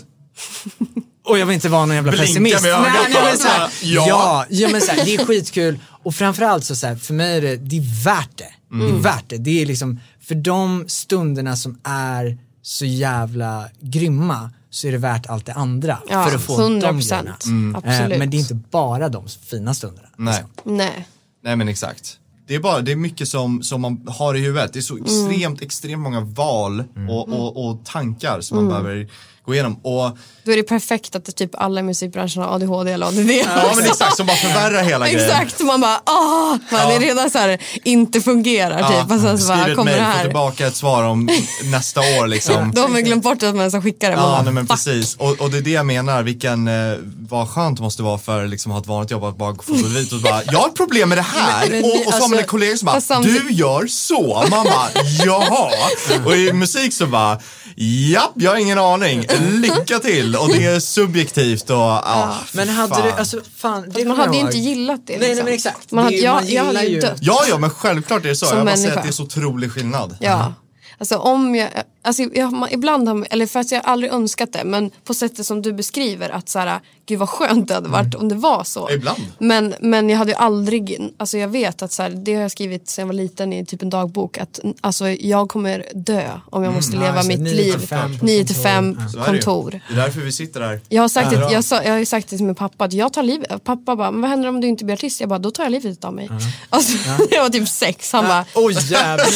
[1.28, 2.62] Och jag vill inte vara någon jävla Blinka pessimist.
[2.64, 4.06] med nej, bara, men så här, ja.
[4.08, 7.38] ja, ja men så här, det är skitkul och framförallt så, så här, för mig
[7.38, 8.78] är det, det är värt det.
[8.80, 9.38] Det är värt det.
[9.38, 10.00] Det är liksom,
[10.32, 15.98] för de stunderna som är så jävla grymma så är det värt allt det andra
[16.10, 17.10] Ja, för att få de 100%.
[17.10, 17.36] grejerna.
[17.46, 17.76] Mm.
[17.76, 18.12] Absolut.
[18.14, 20.08] Eh, Men det är inte bara de fina stunderna.
[20.18, 20.44] Nej.
[20.64, 21.08] Nej.
[21.44, 22.18] Nej men exakt.
[22.48, 24.74] Det är bara, det är mycket som, som man har i huvudet.
[24.74, 29.10] Det är så extremt, extremt många val och, och, och tankar som man behöver
[29.46, 29.74] gå igenom.
[29.84, 33.18] Och Då är det perfekt att det typ alla i musikbranschen har ADHD eller ADD.
[33.20, 35.30] ja men exakt, som bara förvärrar hela grejen.
[35.30, 39.12] Exakt, man bara ah, man är redan så här inte fungerar typ.
[39.12, 40.24] Och sen så bara kommer det här.
[40.24, 41.30] tillbaka ett svar om
[41.72, 42.72] nästa år liksom.
[42.76, 44.18] Då har man glömt bort att man ens har skickat det.
[44.18, 44.72] Ja, bara, nej, men fuck.
[44.78, 45.16] precis.
[45.16, 46.98] Och, och det är det jag menar, vilken, eh,
[47.30, 49.74] vad skönt det måste vara för liksom, att ha ett vanligt jobb att bara få
[49.84, 51.70] gå dit och bara, jag har ett problem med det här.
[51.70, 53.88] Men- men och, och så har man alltså, en kollega som bara, samtidigt- du gör
[53.88, 54.46] så.
[54.50, 54.90] Man bara,
[55.26, 55.72] jaha.
[56.26, 57.40] Och i musik så bara,
[57.84, 59.26] japp, jag har ingen aning.
[59.62, 60.36] Lycka till.
[60.36, 63.04] Och det är subjektivt och, ah, Men hade fan.
[63.06, 63.82] du, alltså fan.
[63.82, 64.68] Det Fast man kommer hade ju jag inte ihåg.
[64.68, 65.14] gillat det.
[65.14, 65.46] Nej, nej liksom.
[65.46, 65.92] men exakt.
[65.92, 67.18] Man hade, Det är jag, man jag hade gillar ju ju- dött.
[67.22, 68.46] Ja, ja, men självklart är det så.
[68.46, 69.00] Som jag bara säger människa.
[69.00, 70.18] att det är så otrolig skillnad.
[70.20, 70.54] Ja.
[71.00, 71.70] Alltså om jag,
[72.04, 75.14] Alltså, jag, man, ibland har, eller för att jag har aldrig önskat det men på
[75.14, 78.36] sättet som du beskriver att så här, gud vad skönt det hade varit om det
[78.36, 78.90] var så.
[78.92, 79.20] Ibland.
[79.40, 82.52] Men, men jag hade ju aldrig, alltså jag vet att så här, det har jag
[82.52, 86.64] skrivit sen jag var liten i typ en dagbok att alltså, jag kommer dö om
[86.64, 87.28] jag måste Ja, leva det.
[87.28, 89.12] mitt 9 liv till 5 på 9 till 5 kontor.
[89.32, 89.42] Det ju.
[89.42, 89.72] kontor.
[89.90, 90.82] Det är därför vi sitter här.
[90.90, 91.40] Jag har, sagt Ja.
[91.48, 93.64] det, jag, sa, jag har sagt det till min pappa att jag tar livet.
[93.64, 95.20] Pappa bara, men vad händer om du inte blir artist?
[95.20, 96.30] Jag bara, då tar jag livet av mig.
[96.70, 96.98] Alltså,
[97.32, 99.28] jag var typ sex, han bara, Oj jävlar.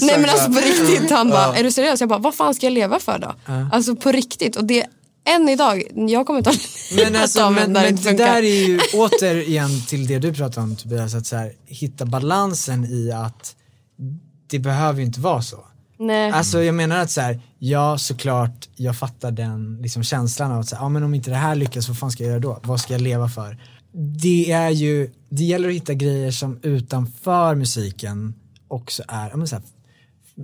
[0.06, 1.10] nej men alltså på riktigt.
[1.10, 1.99] Han bara, är du seriös?
[2.00, 3.34] Jag bara, vad fan ska jag leva för då?
[3.72, 4.56] Alltså på riktigt.
[4.56, 4.86] Och det,
[5.24, 8.26] än idag, jag kommer ta livet Men, alltså, av men, det men inte det funkar.
[8.26, 12.84] där är ju återigen till det du pratade om Tobias, att så här, hitta balansen
[12.84, 13.56] i att
[14.46, 15.64] det behöver ju inte vara så.
[15.98, 16.30] Nej.
[16.30, 20.68] Alltså jag menar att så här, ja såklart, jag fattar den liksom, känslan av att
[20.68, 22.60] så här, ja, men om inte det här lyckas, vad fan ska jag göra då?
[22.62, 23.58] Vad ska jag leva för?
[23.92, 28.34] Det är ju, det gäller att hitta grejer som utanför musiken
[28.68, 29.64] också är, ja, men så här,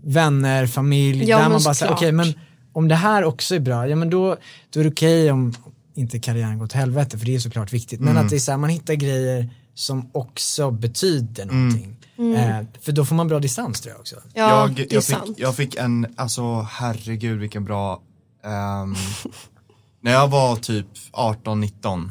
[0.02, 2.34] vänner, familj, Ja, där man bara säger, okej men
[2.72, 4.36] om det här också är bra, ja men då,
[4.70, 5.54] då är det okej om
[5.94, 8.00] inte karriären går till helvete, för det är såklart viktigt.
[8.00, 11.96] Men att det är så här, man hittar grejer som också betyder någonting.
[12.18, 14.16] Eh, för då får man bra distans tror jag också.
[14.34, 15.38] ja, jag, det är jag, fick, sant.
[15.38, 18.02] jag fick en, alltså herregud vilken bra,
[18.44, 18.94] ehm,
[20.00, 22.10] när jag var typ 18-19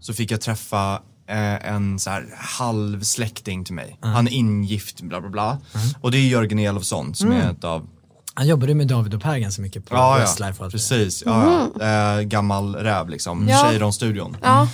[0.00, 3.98] så fick jag träffa eh, en så här halv släkting till mig.
[4.00, 5.58] Han är ingift, bla bla bla.
[6.00, 7.86] Och det är Jörgen Elofsson som är ett av
[8.34, 11.22] Han jobbade med David och Per ganska mycket på Ja, Westlife ja, och precis.
[11.26, 12.18] Ja, ja.
[12.18, 13.48] Eh, gammal räv liksom.
[13.48, 13.62] Ja.
[13.64, 14.36] Tjejron-studion.
[14.42, 14.68] Ja.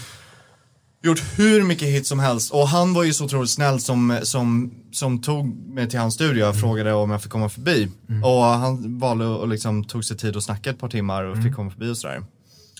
[1.04, 4.74] Gjort hur mycket hits som helst och han var ju så otroligt snäll som, som,
[4.92, 7.88] som tog mig till hans studio och frågade om jag fick komma förbi.
[8.24, 11.54] Och han valde och liksom tog sig tid att snacka ett par timmar och fick
[11.54, 12.22] komma förbi och sådär.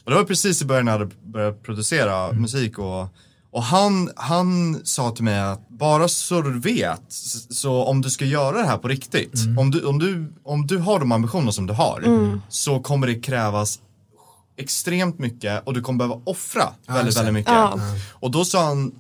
[0.05, 3.09] Och det var precis i början när jag hade börjat producera musik och,
[3.53, 7.03] och han, han sa till mig att bara så du vet,
[7.51, 10.79] så om du ska göra det här på riktigt, om, du, om, du, om du
[10.79, 12.03] har de ambitioner som du har,
[12.49, 13.79] så kommer det krävas
[14.57, 17.25] extremt mycket och du kommer behöva offra väldigt, just det.
[17.25, 17.53] väldigt mycket.
[17.53, 17.79] Ja.
[18.11, 18.93] Och då sa han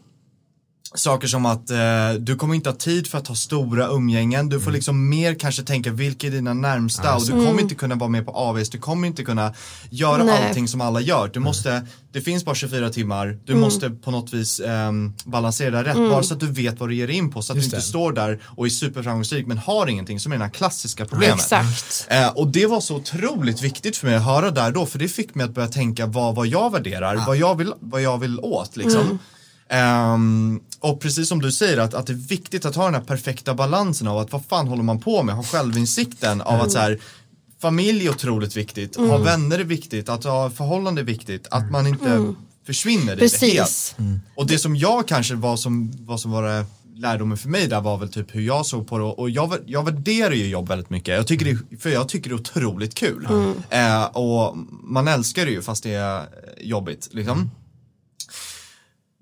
[0.94, 1.78] saker som att eh,
[2.18, 4.74] du kommer inte ha tid för att ha stora umgängen, du får Mm.
[4.74, 8.26] liksom mer kanske tänka vilka är dina närmsta och du kommer inte kunna vara med
[8.26, 9.54] på AVs, du kommer inte kunna
[9.90, 10.48] göra Nej.
[10.48, 11.30] allting som alla gör.
[11.34, 13.60] Du måste, det finns bara 24 timmar, du Mm.
[13.64, 16.94] måste på något vis ehm, balansera det rätt, bara så att du vet vad du
[16.94, 17.88] ger in på, så att Just du inte det.
[17.88, 21.34] står där och är superframgångsrik men har ingenting som är det här klassiska problemet.
[21.34, 22.06] Exakt.
[22.10, 25.08] Eh, och det var så otroligt viktigt för mig att höra där då, för det
[25.08, 28.38] fick mig att börja tänka vad, vad jag värderar, vad, jag vill, vad jag vill
[28.40, 29.18] åt liksom.
[29.68, 33.02] Ehm, och precis som du säger att, att det är viktigt att ha den här
[33.02, 36.78] perfekta balansen av att vad fan håller man på med, ha självinsikten av att så
[36.78, 36.98] här
[37.60, 41.86] familj är otroligt viktigt, ha vänner är viktigt, att ha förhållande är viktigt, att man
[41.86, 42.34] inte
[42.66, 43.94] försvinner i det Precis.
[43.98, 44.20] helt.
[44.36, 47.80] Och det som jag kanske var som, vad som var det lärdomen för mig där
[47.80, 50.90] var väl typ hur jag såg på det och jag, jag värderar ju jobb väldigt
[50.90, 51.16] mycket.
[51.16, 53.28] Jag tycker det, för jag tycker det är otroligt kul.
[53.70, 56.26] Eh, och man älskar det ju fast det är
[56.60, 57.50] jobbigt liksom.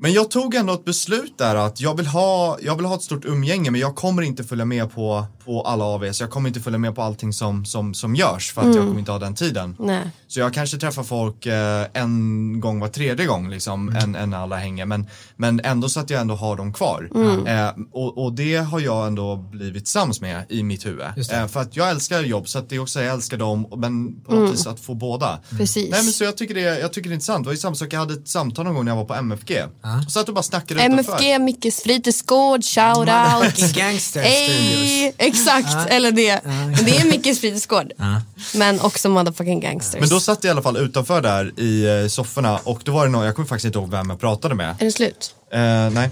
[0.02, 3.02] Men jag tog ändå ett beslut där att jag vill ha, jag vill ha ett
[3.02, 6.60] stort umgänge men jag kommer inte följa med på, på alla AVs, jag kommer inte
[6.60, 9.34] följa med på allting som, som, som görs för att jag kommer inte ha den
[9.34, 9.76] tiden.
[9.78, 10.10] Nej.
[10.28, 14.02] Så jag kanske träffar folk eh, en gång var tredje gång liksom, Mm.
[14.02, 14.86] än, än alla hänger.
[14.86, 17.10] Men, men ändå så att jag ändå har dem kvar.
[17.14, 17.46] Mm.
[17.46, 21.06] Eh, och, och det har jag ändå blivit sams med i mitt huvud.
[21.32, 24.20] Eh, för att jag älskar jobb så att det är också jag älskar dem, men
[24.20, 25.38] på något vis att få båda.
[25.50, 25.90] Precis.
[25.90, 27.44] Nej men så jag tycker det, jag tycker det är intressant.
[27.44, 29.14] Det var ju samma sak, jag hade ett samtal någon gång när jag var på
[29.14, 29.50] MFG.
[30.06, 31.12] Och satt och bara snackade utanför.
[31.12, 33.44] MFG, Mickes fritidsgård, shout out.
[33.54, 35.14] Fucking gangster studios.
[35.40, 36.40] Exakt, eller det.
[36.44, 37.92] Men det är Mickes fritidsgård.
[38.54, 40.00] Men också motherfucking gangsters.
[40.00, 43.04] Men då satt jag i alla fall utanför där i eh, sofforna och då var
[43.06, 44.76] det någon, jag kommer faktiskt inte ihåg vem jag pratade med.
[44.78, 45.34] Är det slut?
[45.52, 46.10] Eh, nej.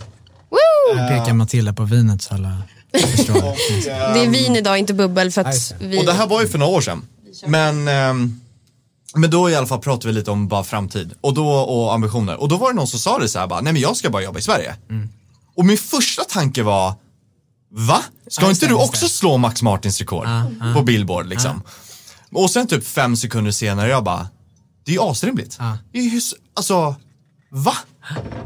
[0.51, 1.09] Woo!
[1.09, 2.63] Pekar Matilda på vinet så alla
[2.93, 3.35] förstår.
[4.15, 6.01] Det är vin idag, inte bubbel för att vi...
[6.01, 7.03] Och det här var ju för några år sedan.
[7.47, 8.41] Men, ehm,
[9.15, 12.41] men då i alla fall pratade vi lite om bara framtid och, då, och ambitioner.
[12.41, 14.11] Och då var det någon som sa det så här bara, nej men jag ska
[14.11, 14.75] bara jobba i Sverige.
[15.57, 16.95] Och min första tanke var,
[17.71, 18.03] va?
[18.29, 19.13] Ska Ja, inte du också det.
[19.13, 20.27] slå Max Martins rekord
[20.75, 21.63] på Billboard liksom?
[22.33, 24.29] Och sen typ fem sekunder senare, jag bara,
[24.85, 25.57] det är ju asrimligt.
[25.59, 25.79] Ja.
[25.93, 26.21] Det är ju,
[26.55, 26.95] alltså,
[27.51, 27.75] va?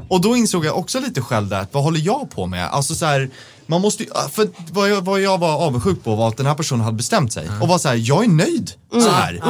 [0.08, 2.68] Och då insåg jag också lite själv där, vad håller jag på med?
[2.68, 3.30] Alltså så här,
[3.66, 6.54] man måste ju, för vad jag, vad jag var avundsjuk på var att den här
[6.54, 9.40] personen hade bestämt sig och var så här, jag är nöjd så här.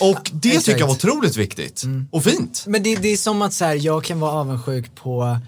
[0.00, 0.66] Och det Exakt.
[0.66, 2.64] tycker jag var otroligt viktigt och fint.
[2.66, 5.38] Men det, det är som att så här, jag kan vara avundsjuk på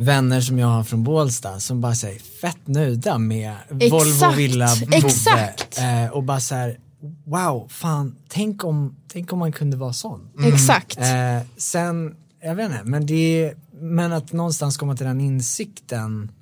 [0.00, 4.68] vänner som jag har från Bålsta som bara säger fett nöjda med Volvo Exakt, Villa
[4.80, 4.96] Bove.
[4.96, 5.78] exakt.
[5.78, 6.78] Eh, och bara så här,
[7.24, 10.28] wow, fan, tänk om, tänk om man kunde vara sån.
[10.44, 10.98] Exakt.
[10.98, 16.32] Eh, sen, jag vet inte, men det men att någonstans komma till den insikten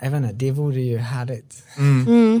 [0.00, 1.64] jag vet inte, det vore ju härligt.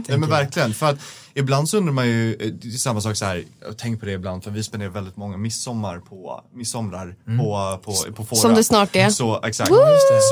[0.08, 0.98] Nej men verkligen, för att
[1.34, 4.06] ibland så undrar man ju, eh, det är samma sak så här, jag tänker på
[4.06, 8.40] det ibland för vi spenderar väldigt många midsommar på, midsommar på, på, på Fårö.
[8.40, 9.10] Som det snart är.
[9.10, 9.70] Så exakt,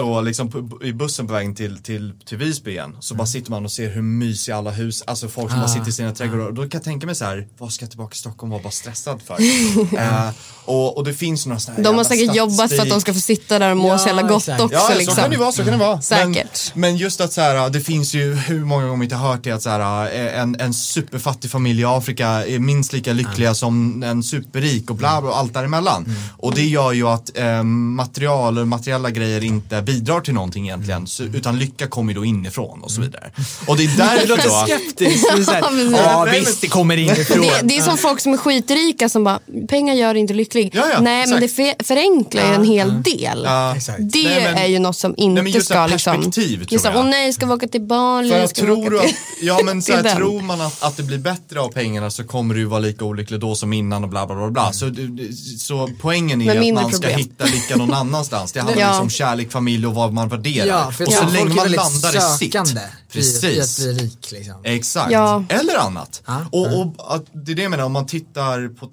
[0.00, 3.50] så liksom på, i bussen på vägen till, till, till Visby igen så bara sitter
[3.50, 6.46] man och ser hur mysiga alla hus, alltså folk som bara sitter i sina trädgårdar
[6.46, 8.58] och då kan jag tänka mig så här, vad ska jag tillbaka till Stockholm och
[8.58, 9.34] vara bara stressad för?
[9.98, 10.30] eh,
[10.64, 13.14] och, och det finns några sådana här De har säkert jobbat för att de ska
[13.14, 14.62] få sitta där och må Ja, så jävla gott exakt.
[14.62, 14.74] också.
[14.74, 15.14] Ja, liksom.
[15.14, 16.00] så kan det vara, så kan det vara.
[16.00, 16.72] Säkert.
[16.74, 19.28] Men, men just att så här, det finns ju hur många gånger vi inte har
[19.28, 23.54] hört det att så här, en, en superfattig familj i Afrika är minst lika lyckliga
[23.54, 26.06] som en superrik och bla bla och allt däremellan.
[26.38, 31.06] Och det gör ju att eh, material och materiella grejer inte bidrar till någonting egentligen,
[31.06, 33.30] så, utan lycka kommer då inifrån och så vidare.
[33.66, 35.50] Och det är därför då, så här, precis.
[35.96, 37.40] Ja Nej, visst, det kommer inifrån.
[37.40, 40.70] Det, det är som folk som är skitrika som bara, pengar gör inte lycklig.
[40.74, 41.86] Ja, ja, Nej men det exakt.
[41.86, 43.42] förenklar ju en hel del.
[43.44, 43.76] Ja.
[43.76, 43.98] Exakt.
[43.98, 46.16] Det Nej, men- är ju något som inte men just ska det liksom...
[46.16, 46.98] perspektiv, tror just det, jag.
[46.98, 48.30] Åh nej, ska vi åka till Bali?
[48.30, 49.08] För jag tror åka du till...
[49.08, 52.24] att, ja men så här, tror man att, att det blir bättre av pengarna så
[52.24, 54.72] kommer du vara lika olycklig då som innan och bla bla bla bla.
[54.72, 57.18] Så, du- du- så poängen är att man ska problem.
[57.18, 58.52] hitta lycka någon annanstans.
[58.52, 58.86] Det handlar Ja.
[58.86, 60.66] liksom om kärlek, familj och vad man värderar.
[60.66, 62.52] Ja, för och så tror länge man landar i sitt.
[62.52, 63.78] sökande i, att Precis.
[63.78, 64.54] bli rik liksom.
[64.64, 65.12] Exakt.
[65.12, 65.44] Ja.
[65.48, 66.22] Eller annat.
[66.26, 66.40] Ja.
[66.52, 68.92] Och, och att, det är det jag menar, om man tittar på ett,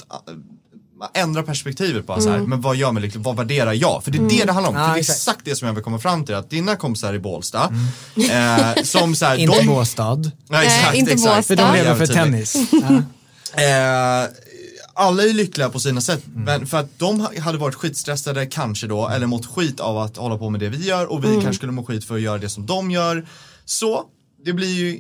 [1.00, 4.04] man ändrar perspektivet bara så här, men vad gör mig lycklig, vad värderar jag?
[4.04, 5.39] För det är det det handlar om, Ja, för det är exakt.
[5.45, 7.74] det som jag vill komma fram till, att dina kompisar i Bålsta,
[8.32, 10.32] eh, som så här, Inte de, Båstad.
[10.50, 11.36] Ja, exakt, inte exakt.
[11.38, 11.43] Båstad.
[11.43, 12.56] För de lever för tennis.
[13.54, 14.30] Eh,
[14.93, 18.88] alla är lyckliga på sina sätt, men för att de ha- hade varit skitstressade kanske
[18.88, 21.54] då, eller mått skit av att hålla på med det vi gör och vi kanske
[21.54, 23.28] skulle må skit för att göra det som de gör.
[23.66, 24.04] Så,
[24.45, 25.00] det blir ju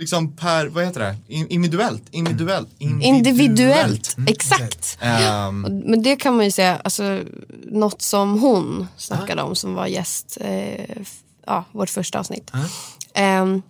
[0.00, 4.98] liksom per, vad heter det, In- individuellt, individuellt, Individuellt, exakt.
[5.00, 7.20] Ehm, Men det kan man ju säga, alltså,
[7.64, 10.84] något som hon snackade om som var gäst, eh,
[11.46, 12.50] ja, vårt första avsnitt.
[13.14, 13.62] Ehm,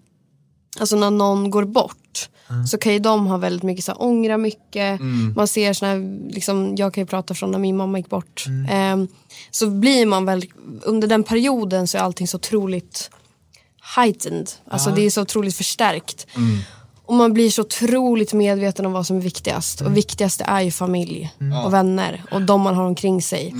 [0.81, 2.28] alltså när någon går bort
[2.70, 5.01] så kan ju de ha väldigt mycket så här, ångra mycket.
[5.37, 8.45] Man ser såna här, liksom, jag kan ju prata från när min mamma gick bort.
[8.70, 9.09] Ehm,
[9.51, 10.45] så blir man väl,
[10.83, 13.11] under den perioden så är allting så otroligt
[13.97, 14.51] heightened.
[14.68, 16.26] Alltså det är så otroligt förstärkt.
[17.07, 19.80] Och man blir så otroligt medveten om vad som är viktigast.
[19.80, 21.32] Och viktigaste är ju familj
[21.64, 23.55] och vänner och de man har omkring sig.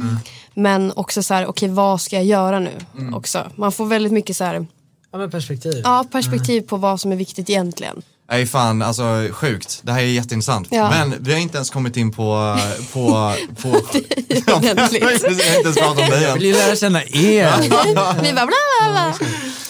[0.55, 2.79] Men också så här, okej vad ska jag göra nu?
[3.15, 3.47] Också.
[3.57, 4.67] Man får väldigt mycket så här,
[5.13, 5.81] ja men perspektiv.
[5.85, 8.03] ja, perspektiv på vad som är viktigt egentligen.
[8.31, 9.81] Nej fan, alltså sjukt.
[9.83, 10.69] Det här är jätteintressant.
[10.71, 10.91] Ja.
[10.91, 12.59] Men vi har inte ens kommit in på,
[12.93, 13.69] på, på...
[14.47, 15.03] Ja, ordentligt.
[15.03, 15.29] vi har inte
[15.63, 16.35] ens pratat om dig än.
[16.35, 17.61] vill ju lära känna er.
[17.63, 18.47] Vi bara bla bla
[18.93, 19.15] bla.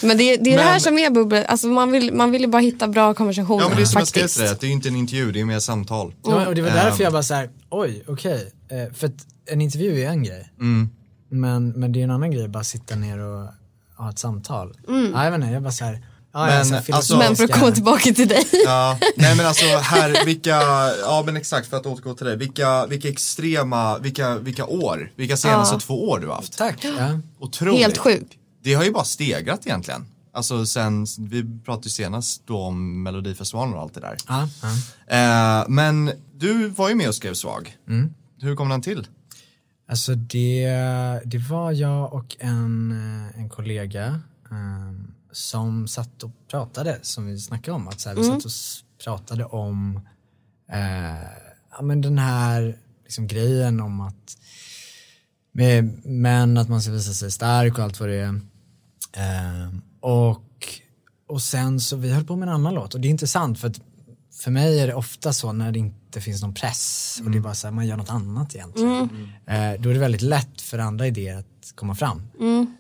[0.03, 1.45] Men det, det är det här Men- som är bubbel.
[1.49, 3.63] Alltså man, vill, man vill ju bara hitta bra konversationer.
[3.63, 4.39] Ja men det är som jag skrev faktiskt.
[4.39, 6.15] till dig, det är ju inte en intervju, det är mer samtal.
[6.25, 7.03] Ja, och det var därför Ehm.
[7.05, 8.53] jag bara så här, oj, okej.
[8.71, 9.13] Eh, för att
[9.51, 10.53] en intervju är en grej.
[10.61, 10.91] Mm.
[11.31, 13.47] Men, men det är en annan grej att bara sitta ner och
[13.97, 14.77] ha ett samtal.
[15.15, 17.71] Ja, jag vet inte, jag bara så här, ja, Men, alltså- Men för att komma
[17.71, 18.45] tillbaka till dig.
[18.65, 20.51] Ja, nej men alltså här, vilka,
[21.01, 25.37] ja men exakt för att återgå till dig, vilka, vilka extrema, vilka, vilka år, vilka
[25.37, 25.81] senaste Ja.
[25.81, 26.59] två år du har haft.
[26.59, 26.85] Tack.
[26.85, 27.21] Ja.
[27.39, 27.81] Otroligt.
[27.81, 28.39] Helt sjuk.
[28.63, 30.07] Det har ju bara stegrat egentligen.
[30.33, 34.17] Alltså sen, vi pratade ju senast då om Melodifestivalen och allt det där.
[34.29, 34.69] Ja, ja.
[35.61, 37.77] Eh, men du var ju med och skrev Svag.
[37.89, 38.15] Mm.
[38.41, 39.07] Hur kom den till?
[39.91, 40.69] Alltså det,
[41.25, 42.93] det var jag och en,
[43.35, 44.05] eh, en kollega
[44.51, 44.93] eh,
[45.33, 48.53] som satt och pratade, som vi snackade om, att så här, vi satt och
[49.05, 50.01] pratade om
[50.73, 51.31] eh,
[51.71, 54.37] ja, men den här liksom, grejen om att
[55.53, 58.41] med män, att man ska visa sig stark och allt vad det är.
[59.13, 60.81] Eh, och,
[61.29, 63.69] och sen så, vi höll på med en annan låt och det är intressant för
[63.69, 63.81] att
[64.33, 67.43] för mig är det ofta så när det inte finns någon press och det är
[67.43, 69.09] bara så här, man gör något annat egentligen.
[69.47, 72.23] Eh, då är det väldigt lätt för andra idéer att komma fram.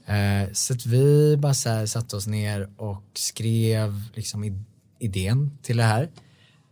[0.06, 4.62] Eh, så att vi bara så här satte oss ner och skrev liksom i,
[4.98, 6.10] idén till det här.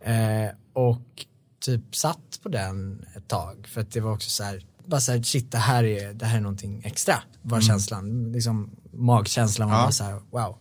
[0.01, 1.25] Eh, och
[1.65, 5.11] typ satt på den ett tag för att det var också så här, bara så
[5.11, 9.75] här, shit det här är, det här är någonting extra var känslan, liksom magkänslan var
[9.77, 9.91] Ja.
[9.91, 10.57] så här, wow.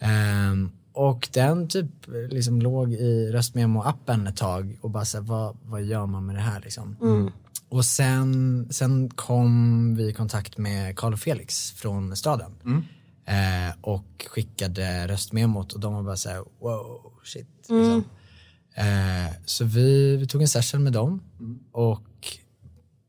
[0.00, 1.90] Ehm, och den typ
[2.30, 6.36] liksom låg i röstmemo-appen ett tag och bara så här, vad, vad gör man med
[6.36, 6.96] det här liksom?
[7.74, 12.52] Och sen, sen kom vi i kontakt med Carl och Felix från staden.
[13.26, 17.46] Eh, och skickade röstmemot och de var bara så här, wow, shit.
[17.58, 18.04] Liksom.
[18.74, 21.22] Eh, så vi, vi tog en session med dem
[21.72, 22.38] och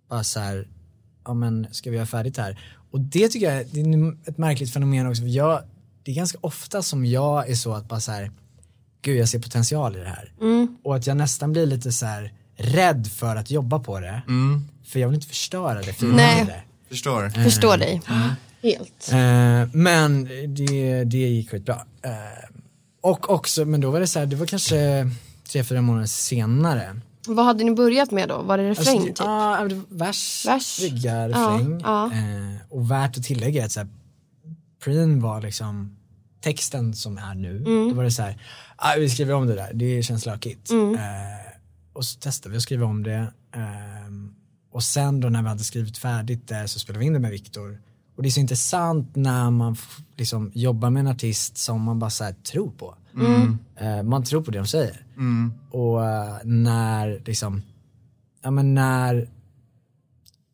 [0.10, 0.68] bara så här,
[1.26, 2.60] ja men ska vi göra färdigt här?
[2.92, 5.64] Och det tycker jag det är ett märkligt fenomen också, för jag,
[6.04, 8.32] det är ganska ofta som jag är så att bara så här,
[9.02, 10.34] gud jag ser potential i det här.
[10.84, 14.22] Och att jag nästan blir lite så här rädd för att jobba på det.
[14.86, 16.42] För jag vill inte förstöra det för Nej.
[16.42, 16.54] andra.
[16.90, 17.30] Förstår.
[17.44, 18.02] Förstår dig.
[18.64, 19.10] Helt.
[19.12, 20.24] Eh, men
[20.56, 21.76] det, det gick skitbra.
[22.02, 22.12] Eh,
[23.02, 25.10] och också, men då var det så här, det var kanske
[25.52, 27.00] tre, fyra månader senare.
[27.28, 28.42] Vad hade ni börjat med då?
[28.42, 29.20] Var det refräng Alltså, typ?
[29.20, 30.80] Ja, det var vers, Vers.
[30.80, 31.82] brygga, Ja, refräng.
[31.84, 32.06] ja.
[32.06, 33.90] Eh, och värt att tillägga är att så här,
[34.84, 35.98] preen var liksom
[36.42, 37.58] texten som är nu.
[37.58, 37.90] Mm.
[37.90, 38.42] Då var det så här,
[38.76, 40.70] ah, vi skriver om det där, det känns lökigt.
[40.70, 40.96] Mm.
[40.96, 41.02] Eh,
[41.96, 43.34] och så testade vi att skriva om det.
[43.52, 44.36] ehm,
[44.72, 47.32] och sen då när vi hade skrivit färdigt det så spelade vi in det med
[47.32, 47.82] Viktor.
[48.16, 49.76] Och det är så intressant när man
[50.18, 52.96] liksom jobbar med en artist som man bara så tror på.
[53.76, 55.06] Eh, man tror på det de säger.
[55.72, 57.62] Och eh, när liksom,
[58.44, 59.30] ja men när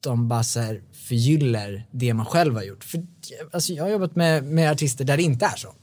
[0.03, 2.83] de bara så här förgyller det man själv har gjort.
[2.83, 3.05] För
[3.51, 5.73] alltså, jag har jobbat med, med artister där det inte är så.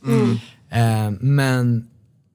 [0.69, 1.91] Eh, men,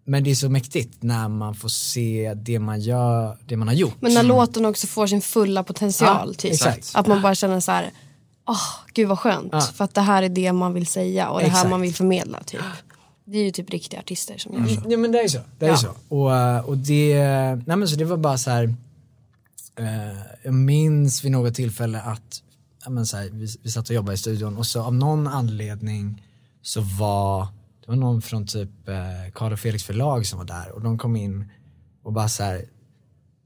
[0.05, 3.75] men det är så mäktigt när man får se det man gör, det man har
[3.75, 3.95] gjort.
[3.99, 6.53] Men när låten också får sin fulla potential Ja, typ.
[6.53, 6.91] exakt.
[6.93, 7.91] Att man bara känner så här,
[8.47, 8.57] åh
[8.93, 9.49] gud vad skönt.
[9.51, 9.61] Ja.
[9.61, 11.69] För att det här är det man vill säga och det här Exakt.
[11.69, 12.61] man vill förmedla typ.
[13.25, 14.81] Det är ju typ riktiga artister som gör så.
[14.89, 15.39] Ja men det är så.
[15.59, 15.77] Det är Ja.
[15.77, 15.89] så.
[16.15, 17.15] Och, eh, och det,
[17.65, 18.63] nej men så det var bara så här.
[19.79, 22.41] Eh, jag minns vid något tillfälle att
[22.87, 26.23] men så här, vi, vi satt och jobbade i studion och så av någon anledning
[26.61, 27.47] så var
[27.85, 30.97] det var någon från typ eh, Carl och Felix förlag som var där och de
[30.97, 31.51] kom in
[32.03, 32.65] och bara så här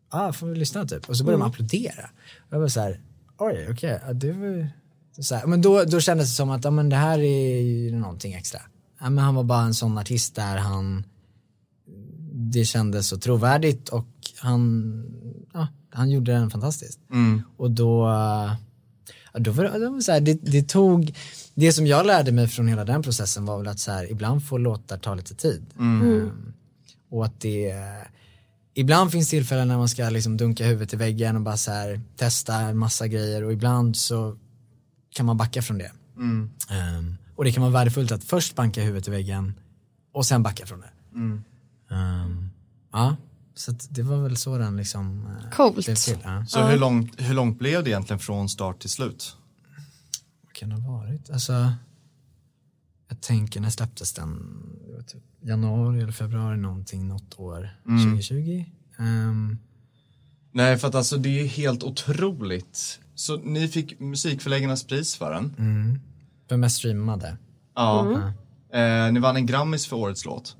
[0.09, 1.09] ah, får vi lyssna typ?
[1.09, 2.09] Och så började de applådera.
[2.38, 3.01] Och jag var så här,
[3.38, 4.67] oj okej, ja, det var ju
[5.19, 7.91] så här, men då, då kändes det som att ja, men det här är ju
[7.91, 8.61] någonting extra.
[8.99, 11.03] Ja, men han var bara en sån artist där han
[12.33, 14.07] det kändes så trovärdigt och
[14.38, 15.03] han,
[15.53, 16.99] ja, han gjorde den fantastiskt.
[17.57, 18.07] Och då,
[19.33, 21.15] ja, då var det, det, var så här, det, det tog,
[21.60, 24.45] det som jag lärde mig från hela den processen var väl att så här, ibland
[24.45, 25.66] får låtar ta lite tid.
[25.78, 26.53] Um,
[27.10, 27.74] och att det,
[28.74, 32.01] ibland finns tillfällen när man ska liksom dunka huvudet i väggen och bara så här,
[32.16, 34.38] testa en massa grejer och ibland så
[35.16, 35.91] kan man backa från det.
[36.18, 39.53] Um, och det kan vara värdefullt att först banka huvudet i väggen
[40.14, 40.91] och sen backa från det.
[41.95, 42.49] Um,
[42.91, 43.16] ja,
[43.55, 45.86] så det var väl så den liksom eh, Coolt.
[45.86, 46.18] till.
[46.24, 46.45] Ja.
[46.47, 49.38] Så hur, långt, hur långt blev det egentligen från start till slut?
[50.58, 51.30] Kan det ha varit?
[51.30, 51.74] Alltså,
[53.08, 54.60] jag tänker när släpptes den?
[55.08, 57.70] Typ januari eller februari någonting, något år.
[57.84, 58.66] 2020?
[58.99, 59.58] Um,
[60.51, 62.99] Nej, för att alltså det är helt otroligt.
[63.16, 65.53] Så ni fick Musikförläggarnas pris för den.
[66.49, 67.38] vem mest streamade?
[67.76, 68.22] Ja.
[68.74, 70.58] Eh, ni vann en Grammis för årets låt.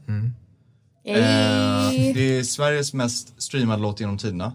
[1.04, 2.14] Eh, Ey.
[2.14, 4.54] det är Sveriges mest streamade låt genom tiderna.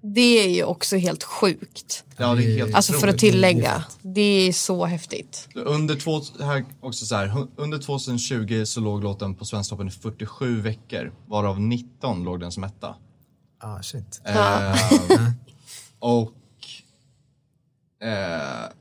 [0.00, 2.04] Det är ju också helt sjukt.
[2.16, 3.84] Ja, det är helt Alltså för att tillägga.
[4.02, 5.48] Det är så häftigt.
[5.54, 10.60] Under, två, här också så här, under 2020 så låg låten på Svensktoppen i 47
[10.60, 12.96] veckor, varav 19 låg den som etta.
[13.60, 14.20] Ah, shit.
[14.24, 14.74] Eh,
[15.98, 16.32] och
[18.02, 18.72] eh,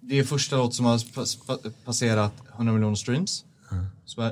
[0.00, 3.44] det är första låt som har pas, pa, passerat 100 miljoner streams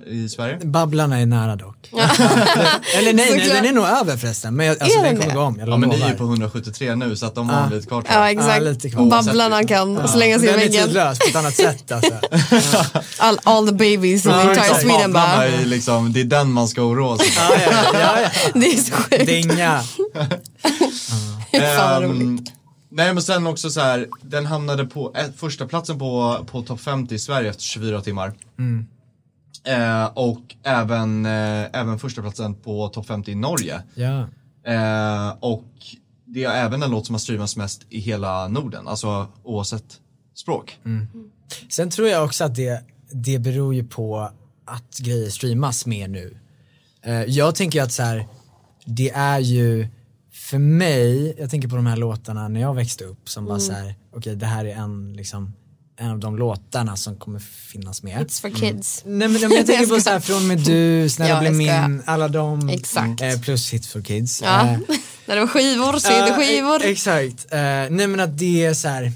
[0.07, 0.59] i Sverige.
[0.65, 1.77] Babblarna är nära dock.
[1.93, 4.57] Eller nej, nej, den är nog över förresten.
[4.57, 6.25] Men jag, alltså, den den kommer gå om, jag Ja men ni är ju på
[6.25, 8.49] 173 nu så att de har en bit kvar Ja exakt.
[8.55, 9.07] Ja, lite kvar.
[9.07, 10.85] Babblarna kan slänga sig i Den är väggen.
[10.85, 12.15] tidlös på ett annat sätt alltså.
[13.19, 14.75] All, all the babies in Ja, entire.
[14.81, 15.47] Sweden bara.
[15.47, 17.55] är liksom, det är den man ska oroa sig för.
[17.55, 18.29] ja, ja, ja, ja.
[18.61, 19.27] Det är så sjukt.
[19.27, 19.83] Dinga.
[21.77, 22.53] Fan roligt.
[22.91, 26.81] Nej men sen också så här, den hamnade på eh, första platsen på, på topp
[26.81, 28.33] 50 i Sverige efter 24 timmar.
[29.67, 33.83] Eh, och även, eh, även första platsen på topp 50 i Norge.
[33.95, 34.29] Ja.
[34.73, 35.73] Eh, och
[36.25, 40.01] det är även en låt som har streamats mest i hela Norden, alltså oavsett
[40.35, 40.79] språk.
[41.69, 44.31] Sen tror jag också att det, det beror ju på
[44.65, 46.37] att grejer streamas mer nu.
[47.03, 48.27] Eh, jag tänker att så här,
[48.85, 49.89] det är ju
[50.33, 53.73] för mig, jag tänker på de här låtarna när jag växte upp som bara så
[53.73, 55.53] här, okej det här är en liksom
[55.97, 58.27] en av de låtarna som kommer finnas med.
[58.27, 59.03] It's for kids.
[59.07, 62.29] Nej men jag tänker på så här från med du, Snälla Ja, bli min, alla
[62.29, 62.69] de.
[62.69, 63.21] Exakt.
[63.21, 64.43] Eh, plus Hits for Kids.
[64.43, 64.69] Ja.
[64.69, 64.79] Eh,
[65.27, 66.81] När det var skivor, CD-skivor.
[66.83, 67.53] Ja, e- exakt.
[67.53, 67.59] Eh,
[67.91, 69.13] nej men att det är så här,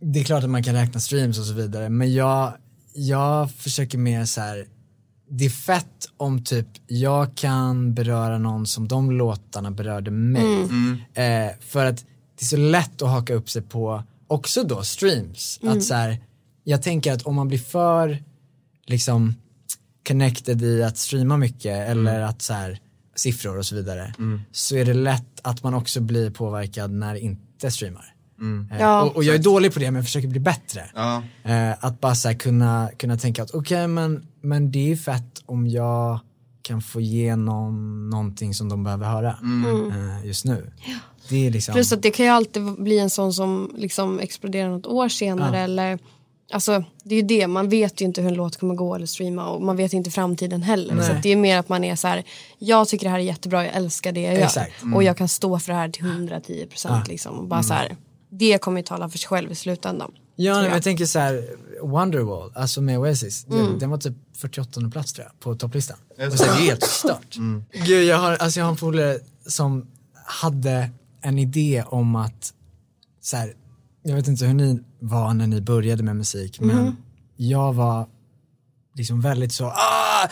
[0.00, 2.52] det är klart att man kan räkna streams och så vidare, men jag,
[2.94, 4.66] jag försöker mer så här,
[5.30, 10.62] det är fett om typ jag kan beröra någon som de låtarna berörde mig.
[11.14, 11.96] Eh, för att
[12.38, 15.60] det är så lätt att haka upp sig på också då streams.
[15.62, 16.18] Att så här,
[16.64, 18.22] jag tänker att om man blir för
[18.86, 19.34] liksom
[20.08, 22.78] connected i att streama mycket eller att så här
[23.16, 24.14] siffror och så vidare
[24.52, 28.14] så är det lätt att man också blir påverkad när inte streamar.
[28.70, 29.02] Eh, Ja.
[29.02, 30.90] och, och jag är dålig på det men jag försöker bli bättre.
[30.94, 31.22] Ja.
[31.44, 35.42] Eh, att bara så här kunna, kunna tänka att okej men, men det är fett
[35.46, 36.20] om jag
[36.62, 39.38] kan få igenom någonting som de behöver höra
[40.20, 40.72] eh, just nu.
[41.30, 44.68] Det är liksom, Plus att det kan ju alltid bli en sån som liksom exploderar
[44.70, 45.98] något år senare eller
[46.52, 49.06] Alltså det är ju det, man vet ju inte hur en låt kommer gå eller
[49.06, 50.94] streama och man vet inte framtiden heller.
[50.94, 51.06] Nej.
[51.06, 52.24] Så att det är mer att man är så här,
[52.58, 54.42] jag tycker det här är jättebra, jag älskar det jag gör.
[54.42, 54.72] Exakt.
[54.94, 57.38] Och jag kan stå för det här till 110 procent liksom.
[57.38, 57.96] Och bara så här,
[58.30, 60.12] det kommer ju tala för sig själv i slutändan.
[60.36, 60.64] Ja, nej, jag.
[60.68, 61.44] men jag tänker så här,
[61.82, 63.78] Wonderwall, alltså med Oasis, Mm.
[63.78, 65.96] den, var typ 48 plats tror jag på topplistan.
[66.16, 66.38] Det Och så?
[66.38, 67.36] så här, det är helt stört.
[67.86, 69.86] Gud, jag har, alltså jag har en polare som
[70.24, 70.90] hade
[71.22, 72.52] en idé om att,
[73.22, 73.54] så här,
[74.02, 76.76] jag vet inte hur ni var när ni började med musik, Mm.
[76.76, 76.96] men
[77.36, 78.06] jag var
[78.94, 80.28] liksom väldigt så, ah,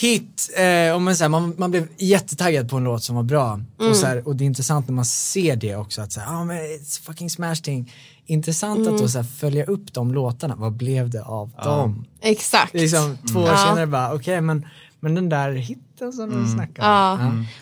[0.00, 3.22] hit, eh, och men så här, man, man blev jättetaggad på en låt som var
[3.22, 3.52] bra.
[3.54, 3.90] Mm.
[3.90, 6.44] Och, så här, och det är intressant när man ser det också, att säga, ah,
[6.44, 7.92] men it's fucking smash thing.
[8.26, 8.94] Intressant Mm.
[8.94, 12.04] att då så här, följa upp de låtarna, vad blev det av dem?
[12.20, 12.74] Exakt.
[12.74, 13.56] Liksom två år Ja.
[13.56, 14.66] senare bara, okej men,
[15.00, 16.44] men den där hitten som Mm.
[16.44, 16.88] de snackar om.
[16.88, 17.16] Ja,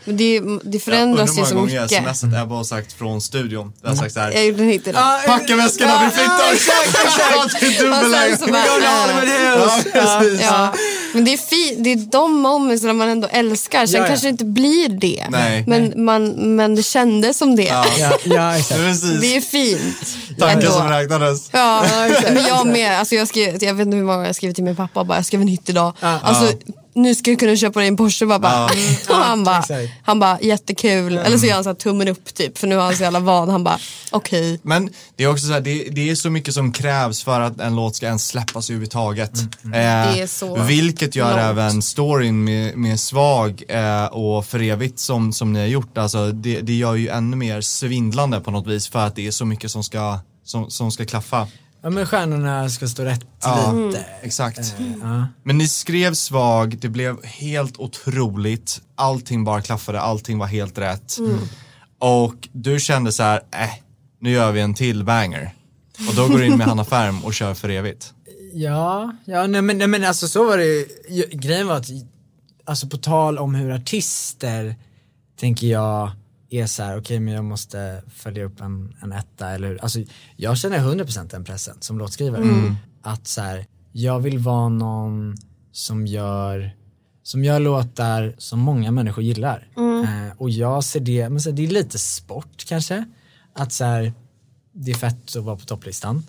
[0.05, 2.17] men det, det förändras ju Undrar så hur många gånger jag mycket.
[2.17, 3.73] smsat Ebba och sagt från studion.
[3.83, 5.25] Jag har sagt såhär, Jag gjorde en hit idag.
[5.27, 6.53] packa väskorna, vi flyttar!
[6.53, 7.81] exakt, exakt.
[7.81, 8.37] Dubbelläge.
[8.39, 10.41] så Ja, precis.
[10.43, 10.75] Ja,
[11.15, 13.87] men det är, fi- det är de moments där man ändå älskar.
[13.87, 14.09] Sen Ja, ja.
[14.09, 15.27] kanske det inte blir det.
[15.31, 15.65] Nej.
[15.67, 17.63] Men, man, men det kändes som det.
[17.63, 17.85] Ja.
[17.99, 18.81] Ja, ja exakt.
[19.21, 20.07] Det är fint.
[20.39, 21.49] Tankar som räknades.
[21.53, 21.85] Ja,
[22.33, 22.99] men jag med.
[22.99, 25.05] Alltså jag, skrev, jag vet inte hur många jag skrev till min pappa.
[25.05, 25.93] Bara, jag skrev en hit idag.
[26.01, 26.53] Alltså,
[26.95, 28.27] nu ska du kunna köpa dig en Porsche.
[28.27, 28.65] Bara, bara.
[29.09, 29.65] Och han bara,
[30.03, 31.19] han bara jättekul.
[31.19, 32.59] Eller så gör han så här, tummen upp typ.
[32.59, 33.49] För nu har han så jävla van.
[33.49, 33.79] Han bara
[34.11, 34.61] okej.
[34.63, 37.61] Men det är också så här, det, det är så mycket som krävs för att
[37.61, 39.33] en låt ska ens släppas överhuvudtaget.
[39.65, 39.79] Eh, Det
[40.21, 41.41] är så vilket gör långt.
[41.41, 46.33] även storyn med, med Svag eh, och För evigt som, som ni har gjort, alltså
[46.33, 49.45] det, det gör ju ännu mer svindlande på något vis för att det är så
[49.45, 51.47] mycket som ska, som, som ska klaffa.
[51.83, 54.05] Ja men stjärnorna ska stå rätt Ja, lite.
[54.23, 54.75] exakt.
[55.03, 55.27] Ja.
[55.43, 61.17] Men ni skrev Svag, det blev helt otroligt, allting bara klaffade, allting var helt rätt.
[61.99, 63.71] Och du kände så här, äh,
[64.21, 65.55] nu gör vi en till banger.
[66.09, 68.13] Och då går du in med Hanna Färm och kör för evigt.
[68.55, 70.87] Ja, ja nej, men, nej, men alltså så var det.
[71.09, 71.87] Ju- Grejen var att,
[72.65, 74.77] alltså på tal om hur artister,
[75.41, 76.11] tänker jag,
[76.53, 79.83] är så här, okej men jag måste följa upp en, en etta eller hur.
[79.83, 80.01] Alltså
[80.37, 82.43] jag känner 100% den pressen som låtskrivare.
[83.03, 85.37] Att så här, jag vill vara någon
[85.73, 86.77] som gör,
[87.23, 89.69] som gör låtar som många människor gillar.
[90.05, 93.05] Eh, och jag ser det, men så här, det är lite sport kanske.
[93.55, 94.13] Att så här,
[94.73, 96.23] det är fett att vara på topplistan.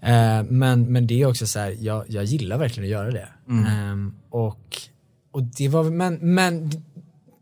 [0.00, 3.28] Eh, men, men det är också så här, jag, jag gillar verkligen att göra det.
[3.68, 4.76] Ehm, och,
[5.32, 6.70] och det var, men, men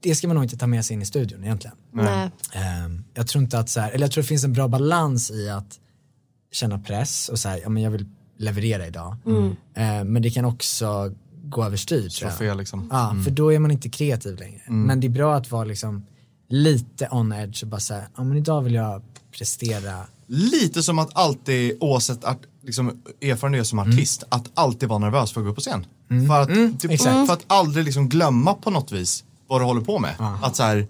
[0.00, 1.76] det ska man nog inte ta med sig in i studion egentligen.
[2.02, 2.30] Nej.
[2.52, 5.30] Ehm, jag tror inte att så här, eller jag tror det finns en bra balans
[5.30, 5.80] i att
[6.52, 8.06] känna press och så här, ja men jag vill
[8.38, 9.16] leverera idag.
[9.74, 11.14] Ehm, men det kan också
[11.44, 12.38] gå överstyr jag.
[12.38, 12.88] fel liksom.
[12.90, 14.62] Ja, för då är man inte kreativ längre.
[14.66, 16.06] Men det är bra att vara liksom
[16.48, 21.10] lite on edge och bara säga, ja men idag vill jag prestera Lite som att
[21.12, 25.56] alltid, oavsett art, liksom, erfarenhet som artist, att alltid vara nervös för att gå upp
[25.56, 25.86] på scen.
[26.28, 27.26] För, att, typ, exakt.
[27.26, 30.14] för att aldrig liksom glömma på något vis vad du håller på med.
[30.42, 30.86] Att så här,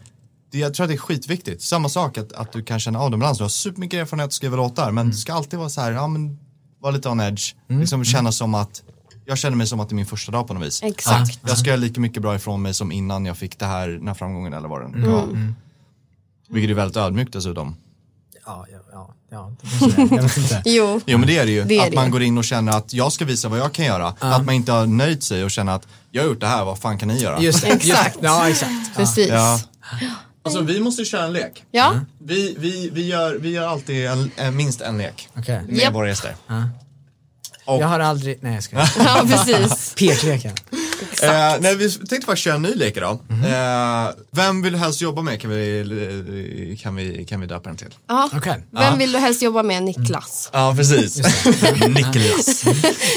[0.59, 1.63] jag tror att det är skitviktigt.
[1.63, 3.39] Samma sak att, att du kan känna av balans.
[3.39, 6.07] Du har supermycket erfarenhet att skriva låtar men du ska alltid vara så här, ja
[6.09, 6.39] men
[6.81, 7.55] vara lite on edge.
[7.69, 8.83] Liksom känna som att,
[9.25, 10.83] jag känner mig som att det är min första dag på något vis.
[10.83, 11.41] Exakt.
[11.47, 14.07] Jag ska göra lika mycket bra ifrån mig som innan jag fick det här, den
[14.07, 15.55] här framgången eller vad den var.
[16.49, 17.77] Vilket är väldigt ödmjukt dessutom.
[18.47, 20.15] Ja, ja, ja, ja det det.
[20.17, 20.63] Jag vet inte.
[20.71, 21.01] Jo.
[21.07, 21.65] Jo men det är det ju.
[21.65, 23.73] Det är att det man går in och känner att jag ska visa vad jag
[23.73, 24.15] kan göra.
[24.19, 26.79] Att man inte har nöjt sig och känner att jag har gjort det här, vad
[26.79, 27.41] fan kan ni göra?
[27.41, 27.91] Just det, just det.
[27.91, 28.19] Exakt.
[28.21, 28.97] Ja, exakt.
[28.97, 29.29] Precis.
[29.29, 29.61] Ja.
[30.45, 31.65] Alltså vi måste köra en lek.
[31.71, 32.01] Ja.
[32.19, 35.63] Vi, vi, vi, gör, vi gör alltid en, minst en lek Okej.
[35.69, 35.95] med Japp.
[35.95, 36.35] våra gäster.
[37.67, 39.95] Och- Jag har aldrig, nej jag ska ja, precis.
[39.99, 40.53] Pekleken.
[41.23, 43.19] Eh, nej, vi tänkte faktiskt köra en ny lek idag.
[43.29, 43.45] Mhm.
[43.45, 47.77] Eh, vem vill du helst jobba med kan vi, kan vi, kan vi döpa den
[47.77, 47.95] till.
[48.09, 48.31] Ja.
[48.37, 48.65] Okej.
[48.71, 49.83] Vem vill du helst jobba med?
[49.83, 50.51] Niklas.
[50.53, 51.17] Ja, precis.
[51.89, 52.65] Niklas.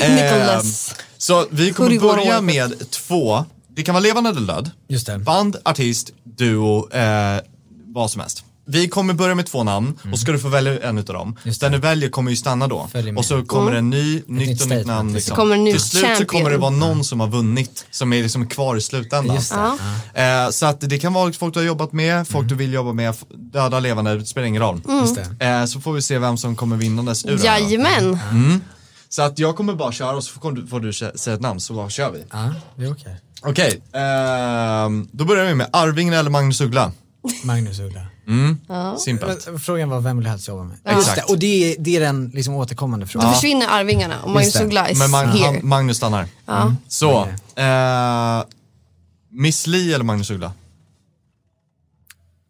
[0.01, 0.95] Eh, Nicholas.
[1.17, 3.45] Så vi kommer börja med två,
[3.77, 4.71] det kan vara levande eller död.
[4.87, 5.17] Just det.
[5.19, 7.41] Band, artist, duo, eh,
[7.85, 8.43] vad som helst.
[8.69, 11.27] Vi kommer börja med två namn och ska du få välja en utav dem.
[11.27, 11.39] Mm.
[11.43, 11.77] Just Den det.
[11.77, 12.89] du väljer kommer ju stanna då.
[13.17, 15.13] Och så kommer det en ny, nytt och nytt namn.
[15.13, 15.15] liksom.
[15.15, 15.35] Liksom.
[15.35, 16.25] Kommer ny Till slut så champion.
[16.27, 19.35] kommer det vara någon som har vunnit, som är liksom kvar i slutändan.
[19.35, 19.71] Just det.
[20.15, 20.45] Ja.
[20.45, 22.47] Eh, så att det kan vara folk du har jobbat med, folk Mm.
[22.47, 24.81] du vill jobba med, döda, levande, det spelar ingen roll.
[24.87, 24.99] Mm.
[24.99, 25.45] Just det.
[25.45, 27.45] Eh, så får vi se vem som kommer vinnandes ur.
[27.45, 28.19] Jajamän.
[29.09, 31.59] Så att jag kommer bara köra och så får du, får du säga ett namn
[31.59, 32.23] så bara kör vi.
[32.31, 33.15] Ja, det är okej.
[33.41, 36.91] Okej, ehm, då börjar vi med Arvingen eller Magnus Uggla.
[37.43, 38.01] Magnus Uggla.
[38.99, 39.47] Simpelt.
[39.47, 40.77] Men Frågan var vem vill helst jobba med?
[40.83, 40.99] Ja.
[40.99, 41.29] Exakt.
[41.29, 43.33] och det är, det är den liksom återkommande Då frågan.
[43.33, 44.61] försvinner Arvingarna och Magnus.
[44.61, 45.45] Uggla is Men Mag- here.
[45.45, 46.27] han, Magnus stannar.
[46.45, 46.75] Ja.
[46.87, 47.65] Så, Okej.
[47.65, 48.43] eh,
[49.29, 50.53] Miss Li eller Magnus Uggla?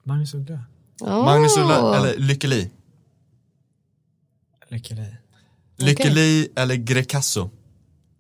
[0.04, 0.60] Magnus Uggla.
[1.02, 1.26] Oh.
[1.26, 2.70] Magnus Uggla eller Lykke Li?
[4.70, 5.18] Lycka dig.
[5.78, 7.50] Lykke Li eller Grecasso?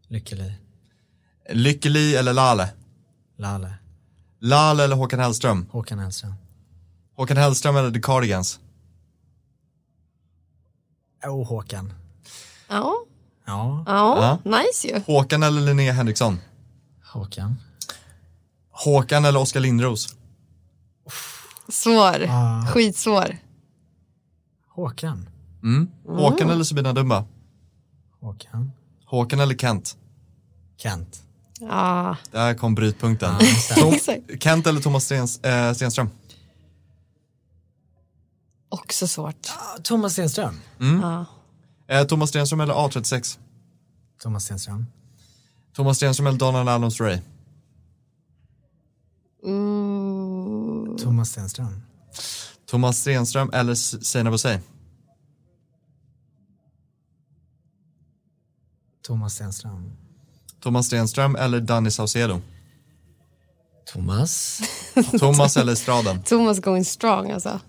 [0.07, 0.53] Lykkeli.
[1.49, 2.69] Lykke Li eller Lale?
[3.37, 3.73] Lale.
[4.39, 5.65] Lale eller Håkan Hellström?
[5.71, 6.33] Håkan Hellström.
[7.15, 8.59] Håkan Hellström eller The Cardigans?
[11.25, 11.93] Oh, Håkan.
[12.69, 13.03] Ja,
[13.45, 13.83] Ja,
[14.45, 15.01] ja, nice ju.
[15.05, 16.39] Håkan eller Linnea Henriksson?
[17.13, 17.55] Håkan.
[18.71, 20.15] Håkan eller Oskar Lindros?
[21.69, 22.27] Svår.
[22.67, 23.37] Skitsvår.
[24.69, 25.29] Håkan.
[25.63, 25.87] Mm.
[26.07, 27.25] Håkan eller Sabina Dumba?
[28.21, 28.71] Håkan.
[29.05, 29.97] Håkan eller Kent?
[30.77, 31.23] Kent.
[31.59, 33.35] Ja, Där kom brytpunkten.
[33.75, 33.93] Tom.
[34.39, 36.09] Kent eller Thomas Stens, eh, Stenström?
[38.69, 39.47] också svårt.
[39.49, 40.59] Ah, Thomas Stenström.
[40.79, 41.25] Ja.
[41.87, 43.37] Eh, Thomas Stenström eller A36?
[44.21, 44.85] Thomas Stenström.
[45.73, 47.19] Thomas Stenström eller Donald Adams Ray?
[49.43, 51.81] Mm, Thomas Stenström.
[52.65, 54.59] Thomas Stenström eller Seinabo Bosei?
[59.01, 59.91] Thomas Stenström.
[60.61, 62.41] Thomas Stenström eller Danny Saucedo?
[63.93, 64.61] Thomas.
[65.19, 66.23] Thomas eller Estraden?
[66.23, 67.59] Thomas going strong alltså.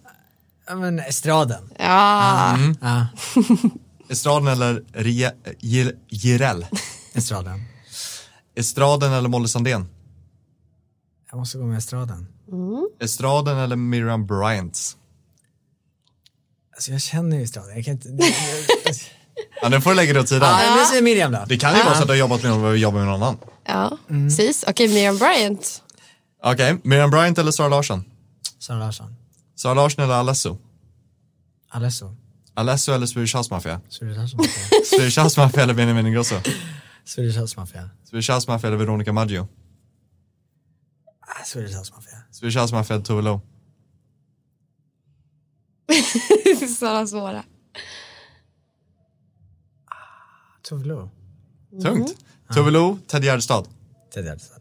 [0.67, 1.71] Ja men Estraden.
[1.79, 3.07] Ja, Ja,
[4.09, 5.33] Estraden eller Rie-
[6.09, 6.67] Gir-?
[7.15, 7.65] Estraden.
[8.55, 9.89] Estraden eller Molly Sandén?
[11.31, 12.27] Jag måste gå med Estraden.
[13.01, 14.97] Estraden eller Miriam Bryant?
[16.75, 17.77] Alltså jag känner ju Estraden.
[17.77, 18.09] Jag kan inte...
[19.63, 20.61] Ja, nu får du lägga det åt sidan.
[20.61, 21.45] Ja, säger Miriam då.
[21.49, 23.23] Det kan ju vara så att du har jobbat med någon och jobbat med någon
[23.23, 23.39] annan.
[23.67, 23.99] ja.
[24.09, 24.65] precis.
[24.69, 25.83] Okej, Miriam Bryant.
[26.43, 28.05] Okej, Miriam Bryant eller Sara Larsson?
[28.59, 29.15] Sara Larsson.
[29.57, 30.59] Sara Larsson eller Alesso?
[31.71, 32.15] Alesso.
[32.55, 33.81] Alesso eller Swedish House Mafia?
[33.89, 34.81] Swedish House Mafia.
[34.85, 36.35] Swedish House Mafia eller Benjamin Ingrosso?
[37.05, 37.91] Swedish House Mafia.
[38.11, 39.49] Swedish House Mafia eller Veronica Maggio?
[41.21, 42.19] Ah, Swedish House Mafia.
[42.31, 43.41] Swedish House Mafia eller Tove Lo?
[46.79, 47.45] Sådana svåra.
[50.69, 51.11] Tove Lo.
[51.83, 52.15] Tungt.
[52.55, 53.65] Tove Lo, Ted Gärdestad.
[54.15, 54.59] Ted Gärdestad.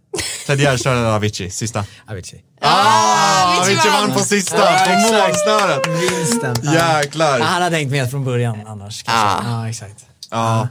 [0.47, 1.85] Ted Gärdestad eller Avicii, sista.
[2.07, 2.43] Avicii.
[2.61, 5.87] Ah, Avicii vann på sista, på målsnöret.
[6.01, 6.55] Vinsten.
[6.63, 6.99] Ja.
[6.99, 7.39] Jäklar.
[7.39, 9.03] Ja, Han hade hängt med från början annars.
[9.03, 9.49] kanske.
[9.49, 10.05] Ja, exakt.
[10.31, 10.67] Ja.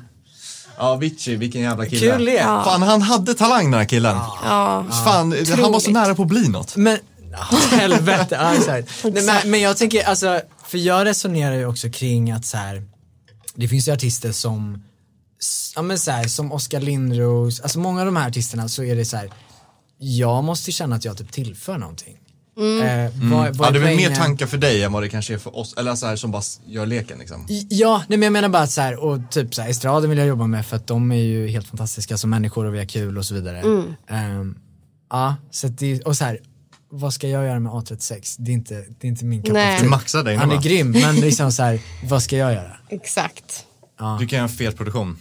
[0.78, 2.12] Ja, Avicii, vilken jävla kille.
[2.12, 2.43] Kul det.
[2.43, 4.16] Fan, han hade talang den här killen.
[4.45, 4.87] Ja.
[5.05, 6.76] Fan, han var så nära på att bli något.
[6.76, 6.99] Men,
[7.32, 8.39] ja, helvete.
[8.41, 8.89] Ja, exakt.
[9.05, 12.82] Nej, men, men jag tänker, alltså, för jag resonerar ju också kring att så här,
[13.55, 14.82] det finns ju artister som,
[15.76, 18.97] ja men så här, som Oskar Lindros, alltså många av de här artisterna så är
[18.97, 19.30] det så här,
[19.99, 22.18] jag måste känna att jag typ tillför någonting.
[22.59, 23.55] Eh, vad, vad Mm.
[23.59, 25.74] Ja, det är väl mer tankar för dig än vad det kanske är för oss,
[25.76, 27.47] eller så här som bara gör leken liksom.
[27.68, 30.18] Ja, nej men jag menar bara att så här, och typ så här, estraden vill
[30.18, 32.87] jag jobba med för att de är ju helt fantastiska som människor och vi har
[32.87, 33.61] kul och så vidare.
[34.09, 34.59] Ehm,
[35.11, 36.41] ja, så att det, och så här,
[36.91, 38.37] vad ska jag göra med A36?
[38.39, 39.82] Det är inte, det är inte min kapacitet.
[39.82, 40.62] Du maxar dig Han är va?
[40.62, 42.76] grym, men liksom så här, vad ska jag göra?
[42.89, 43.64] Exakt.
[44.19, 45.17] Du kan göra en fet produktion.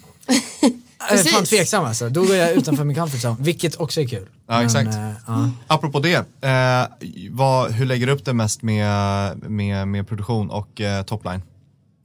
[1.10, 4.08] Jag är fan tveksam alltså, då går jag utanför min comfort zone, vilket också är
[4.08, 4.28] kul.
[4.48, 4.88] Ja, exakt.
[4.96, 5.50] eh, ja.
[5.68, 6.88] Apropå det, eh,
[7.32, 11.42] vad, hur lägger du upp det mest med, med, med produktion och eh, topline?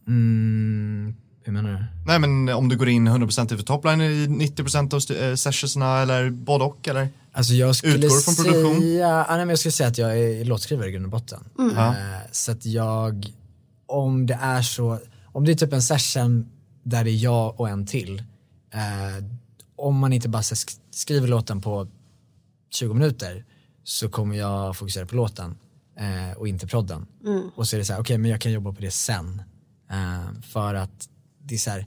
[0.08, 1.14] mm,
[1.44, 1.84] hur menar du?
[2.06, 6.30] Nej men om du går in 100% för topline i 90% av eh, sessionserna eller
[6.30, 7.08] både och eller?
[7.32, 8.80] Alltså jag skulle Utgår från produktion?
[8.80, 11.44] säga, nej, men jag skulle säga att jag är låtskrivare i grund och botten.
[11.76, 11.92] Eh,
[12.32, 13.26] så att jag,
[13.86, 16.48] om det är så, om det är typ en session
[16.82, 18.18] där det är jag och en till,
[18.74, 19.24] eh,
[19.76, 20.42] om man inte bara
[20.90, 21.86] skriver låten på
[22.70, 23.44] 20 minuter
[23.84, 25.58] så kommer jag fokusera på låten
[25.98, 27.06] eh, och inte prodden.
[27.56, 29.42] Och så är det så här, okej men jag kan jobba på det sen.
[29.90, 31.08] Eh, för att
[31.44, 31.86] det är så här,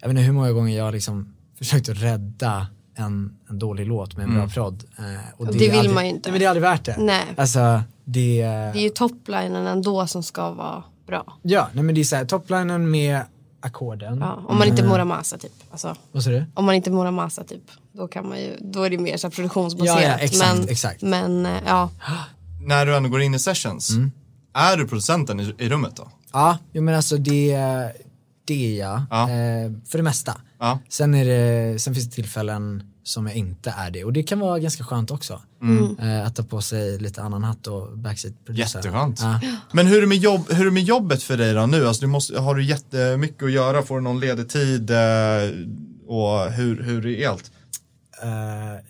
[0.00, 3.86] jag vet inte hur många gånger jag har liksom försökt att rädda en, en dålig
[3.86, 4.84] låt med en bra prodd.
[4.98, 5.04] Eh,
[5.36, 6.28] och Det är vill aldrig, man ju inte.
[6.28, 6.96] Nej, men det är aldrig värt det.
[6.98, 7.24] Nej.
[7.36, 11.38] Alltså det, Det är ju topplinen ändå som ska vara bra.
[11.42, 13.22] ja nej men det är så här, toplinen med
[13.60, 14.18] ackorden.
[14.18, 15.52] Ja, om man inte Muramasa typ.
[15.70, 16.44] Alltså, Vad sa du?
[16.54, 17.62] om man inte Muramasa typ.
[17.92, 20.02] Då kan man ju, då är det mer så här produktionsbaserat.
[20.02, 21.02] Ja, ja, exakt, men, exakt.
[21.02, 21.90] men eh, ja.
[22.60, 23.90] När du ändå går in i sessions,
[24.54, 26.08] är du producenten i, i rummet då?
[26.32, 27.56] Ja, jo, men alltså det,
[28.44, 29.02] det är jag.
[29.10, 29.22] Ja.
[29.22, 30.40] Eh, för det mesta.
[30.58, 30.78] Ja.
[30.88, 34.40] Sen, är det, sen finns det tillfällen som jag inte är det och det kan
[34.40, 35.40] vara ganska skönt också.
[36.00, 38.78] Eh, att ta på sig lite annan hatt och backseat producer.
[38.78, 39.20] Jätteskönt.
[39.20, 39.40] Ja.
[39.72, 41.86] Men hur är, det med jobb, hur är det med jobbet för dig då nu?
[41.86, 43.82] Alltså, du måste, har du jättemycket att göra?
[43.82, 44.90] Får du någon ledig tid?
[44.90, 44.96] Eh,
[46.06, 47.50] och hur, hur är allt?
[48.22, 48.28] Eh,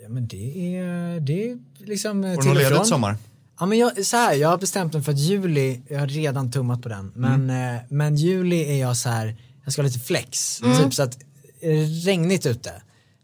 [0.03, 3.17] ja men det är, det är liksom eh, Får du till någon och ledigt sommar?
[3.61, 6.51] Ja men jag, så här, jag har bestämt mig för att juli, jag har redan
[6.51, 10.01] tummat på den, men, eh, men juli är jag så här, jag ska ha lite
[10.01, 10.61] flex.
[10.83, 11.19] Typ så att
[11.61, 12.73] är det regnigt ute,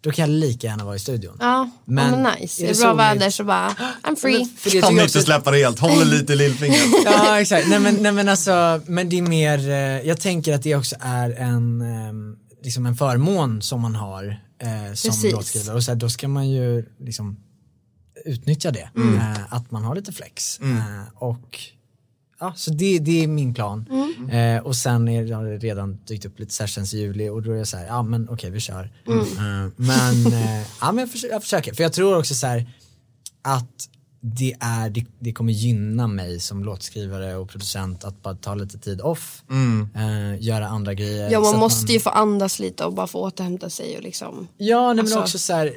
[0.07, 1.37] då kan jag lika gärna vara i studion.
[1.41, 2.63] Ja, men, Men men nice.
[2.63, 3.69] är Är det det bra väder så bara,
[4.03, 4.39] I'm free.
[4.39, 6.81] Men för det Kan tycker jag inte släppa det helt, håller lite i lillfingret.
[7.05, 10.63] Ja exakt, nej men, nej men alltså, men det är mer, eh, jag tänker att
[10.63, 15.33] det också är en, ehm, liksom en förmån som man har eh, som Precis.
[15.33, 17.37] låtskrivare och så här, då ska man ju liksom
[18.25, 18.91] utnyttja det.
[18.97, 20.61] Eh, att man har lite flex.
[20.61, 21.59] Eh, och
[22.41, 23.87] ja, så det, det är min plan.
[24.31, 27.43] Eh, och sen är det har det redan dykt upp lite sessions i juli och
[27.43, 28.91] då är det så här, ja men okej vi kör.
[29.07, 32.67] Eh, men eh, ja men jag, försöker, jag försöker, för jag tror också så här
[33.43, 33.89] att
[34.35, 38.79] det, är, det, det kommer gynna mig som låtskrivare och producent att bara ta lite
[38.79, 39.43] tid off,
[39.95, 41.31] eh, göra andra grejer.
[41.31, 44.49] Ja man måste ju få andas lite och bara få återhämta sig och liksom.
[44.59, 45.73] Ja, nej, Alltså- men också så här,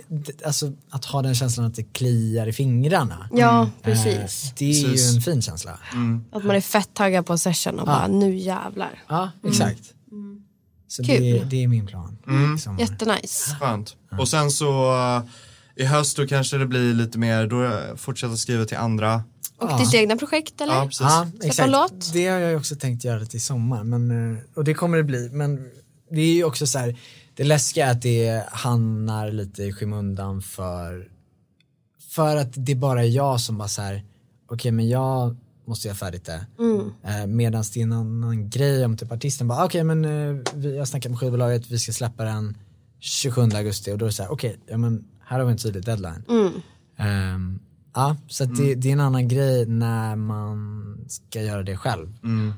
[0.46, 3.30] alltså, att ha den känslan att det kliar i fingrarna.
[3.32, 4.54] Ja Eh, precis.
[4.58, 5.14] det är Precis.
[5.14, 5.80] ju en fin känsla.
[6.32, 9.04] Att man är fett taggad på session och bara nu jävlar.
[9.08, 9.82] Ja, exakt.
[10.88, 11.22] Så Kul.
[11.22, 12.18] det, det är min plan.
[12.54, 12.78] Liksom.
[12.80, 13.56] Jättenice.
[13.60, 13.96] Skönt.
[14.20, 15.22] Och sen så eh,
[15.80, 19.24] i höst då kanske det blir lite mer, då eh, fortsätta skriva till andra.
[19.58, 20.74] Och ditt egna projekt eller?
[20.74, 21.02] Ja, precis.
[21.02, 21.72] Ja, exakt.
[21.72, 22.14] låt?
[22.14, 25.30] Det har jag också tänkt göra till sommar, men, eh, och det kommer det bli.
[25.32, 25.70] Men
[26.12, 26.98] det är ju också så här,
[27.36, 31.08] det läskiga är att det hamnar lite i skymundan för,
[32.10, 34.04] för att det bara är jag som bara så här,
[34.50, 35.36] okej men jag
[35.68, 36.46] måste göra färdigt det.
[36.60, 36.92] Mm.
[37.04, 40.78] Eh, Medan det är en annan grej om typ artisten bara, okej men eh, vi,
[40.78, 42.58] jag snackar med skivbolaget, vi ska släppa den
[43.00, 45.58] 27 augusti och då är det så här, okej, ja men här har vi en
[45.58, 46.24] tydlig deadline.
[46.30, 46.54] Mm.
[46.98, 47.60] Ehm,
[47.96, 52.14] ja, så att det, det är en annan grej när man ska göra det själv.
[52.22, 52.54] Men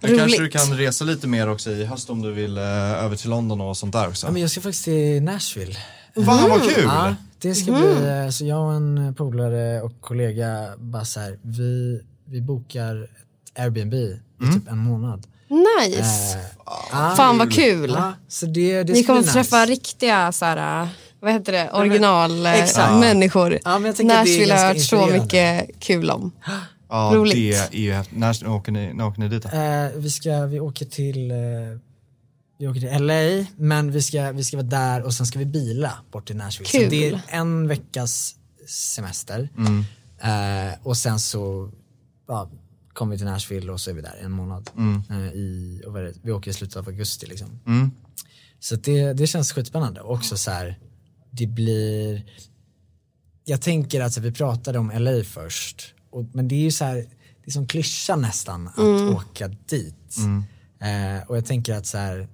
[0.00, 0.52] kanske du Roligt.
[0.52, 2.64] kan resa lite mer också i höst om du vill eh,
[3.04, 4.26] över till London och sånt där också.
[4.26, 5.74] Ja, men jag ska faktiskt till Nashville.
[6.14, 6.84] Fan vad kul!
[6.84, 11.38] Ja, det ska bli, eh, så jag och en polare och kollega bara så här,
[11.42, 14.20] vi, vi bokar ett Airbnb i
[14.52, 15.26] typ en månad.
[15.48, 16.38] Nice.
[16.92, 17.90] Eh, Fan vad kul.
[17.90, 19.72] Ja, så det, det Ni kommer få träffa nice.
[19.72, 20.88] riktiga så här,
[21.20, 22.52] vad heter det, original eh.
[23.64, 26.32] Ja, Nashville har jag hört så mycket kul om.
[26.88, 27.34] Ja, roligt.
[27.34, 28.18] det är ju häftigt.
[28.18, 29.44] När åker ni, när åker ni dit?
[29.44, 31.36] Eh, vi, ska, vi åker till eh,
[32.58, 35.46] vi åker till LA, men vi ska, vi ska vara där och sen ska vi
[35.46, 36.70] bila bort till Nashville.
[36.70, 36.84] Kul.
[36.84, 38.34] Så det är en veckas
[38.66, 39.48] semester.
[40.20, 41.70] Eh, och sen så
[42.28, 42.50] ja,
[42.92, 44.70] kommer vi till Nashville och så är vi där en månad.
[45.10, 46.14] Eh, i, och vad är det?
[46.22, 47.60] vi åker i slutet av augusti liksom.
[47.66, 47.90] Mm.
[48.60, 50.00] Så det, det känns skitspännande.
[50.00, 50.78] Och också så här,
[51.30, 52.22] det blir,
[53.44, 56.70] jag tänker att så här, vi pratade om LA först, och, men det är ju
[56.70, 58.78] så här, det är som klyscha nästan att
[59.16, 60.16] åka dit.
[60.80, 62.28] Eh, och jag tänker att så här,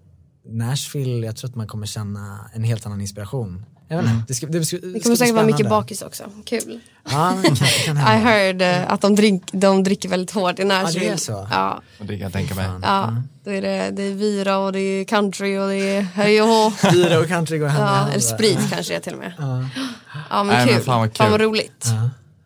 [0.49, 3.65] Nashville, jag tror att man kommer känna en helt annan inspiration.
[3.89, 6.25] Jag vet inte, det, ska, det, ska, Det kommer säkert vara mycket bakis också.
[6.47, 6.81] Kul.
[7.11, 10.31] Ja, men det kan, det kan I heard eh, att de, drink, de dricker väldigt
[10.31, 11.05] hårt i Nashville.
[11.05, 11.49] Ja, det är så.
[11.51, 12.67] Ja, Och det kan jag tänka mig.
[12.83, 13.17] ja.
[13.45, 16.49] Då är det, det är vira och det är country och det är hej och
[16.49, 16.73] hå.
[16.93, 18.11] Bira och country går hand i Ja, hand.
[18.11, 19.33] eller sprit kanske det till och med.
[19.39, 20.85] Ja men Nej, men kul.
[20.85, 21.39] fan vad kul.
[21.39, 21.87] roligt.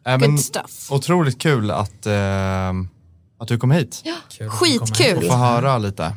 [0.06, 0.86] Äh, Good men, stuff.
[0.92, 2.68] otroligt kul att, eh,
[3.40, 5.16] att du kom hit Kul att få komma Skitkul.
[5.16, 6.12] och få höra lite.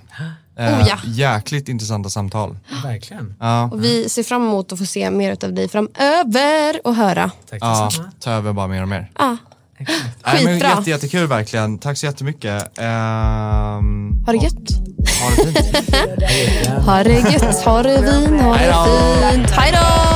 [0.62, 0.98] Eh, Oh, ja.
[1.06, 2.58] Jäkligt intressanta samtal.
[2.84, 3.34] Verkligen.
[3.40, 7.32] Ja, Och vi ser fram emot att få se mer av dig framöver och höra.
[7.50, 7.90] Tack ja
[8.20, 9.12] ta över bara mer och mer.
[9.18, 9.38] Ja,
[10.26, 11.78] Nej, men jätte, jättekul verkligen.
[11.78, 12.80] Tack så jättemycket.
[12.80, 14.54] Ehm, ha det gött.
[15.22, 16.86] ha det fint.
[16.86, 19.50] Ha det gött, ha det vin, ha det fint.
[19.50, 20.12] Hej då!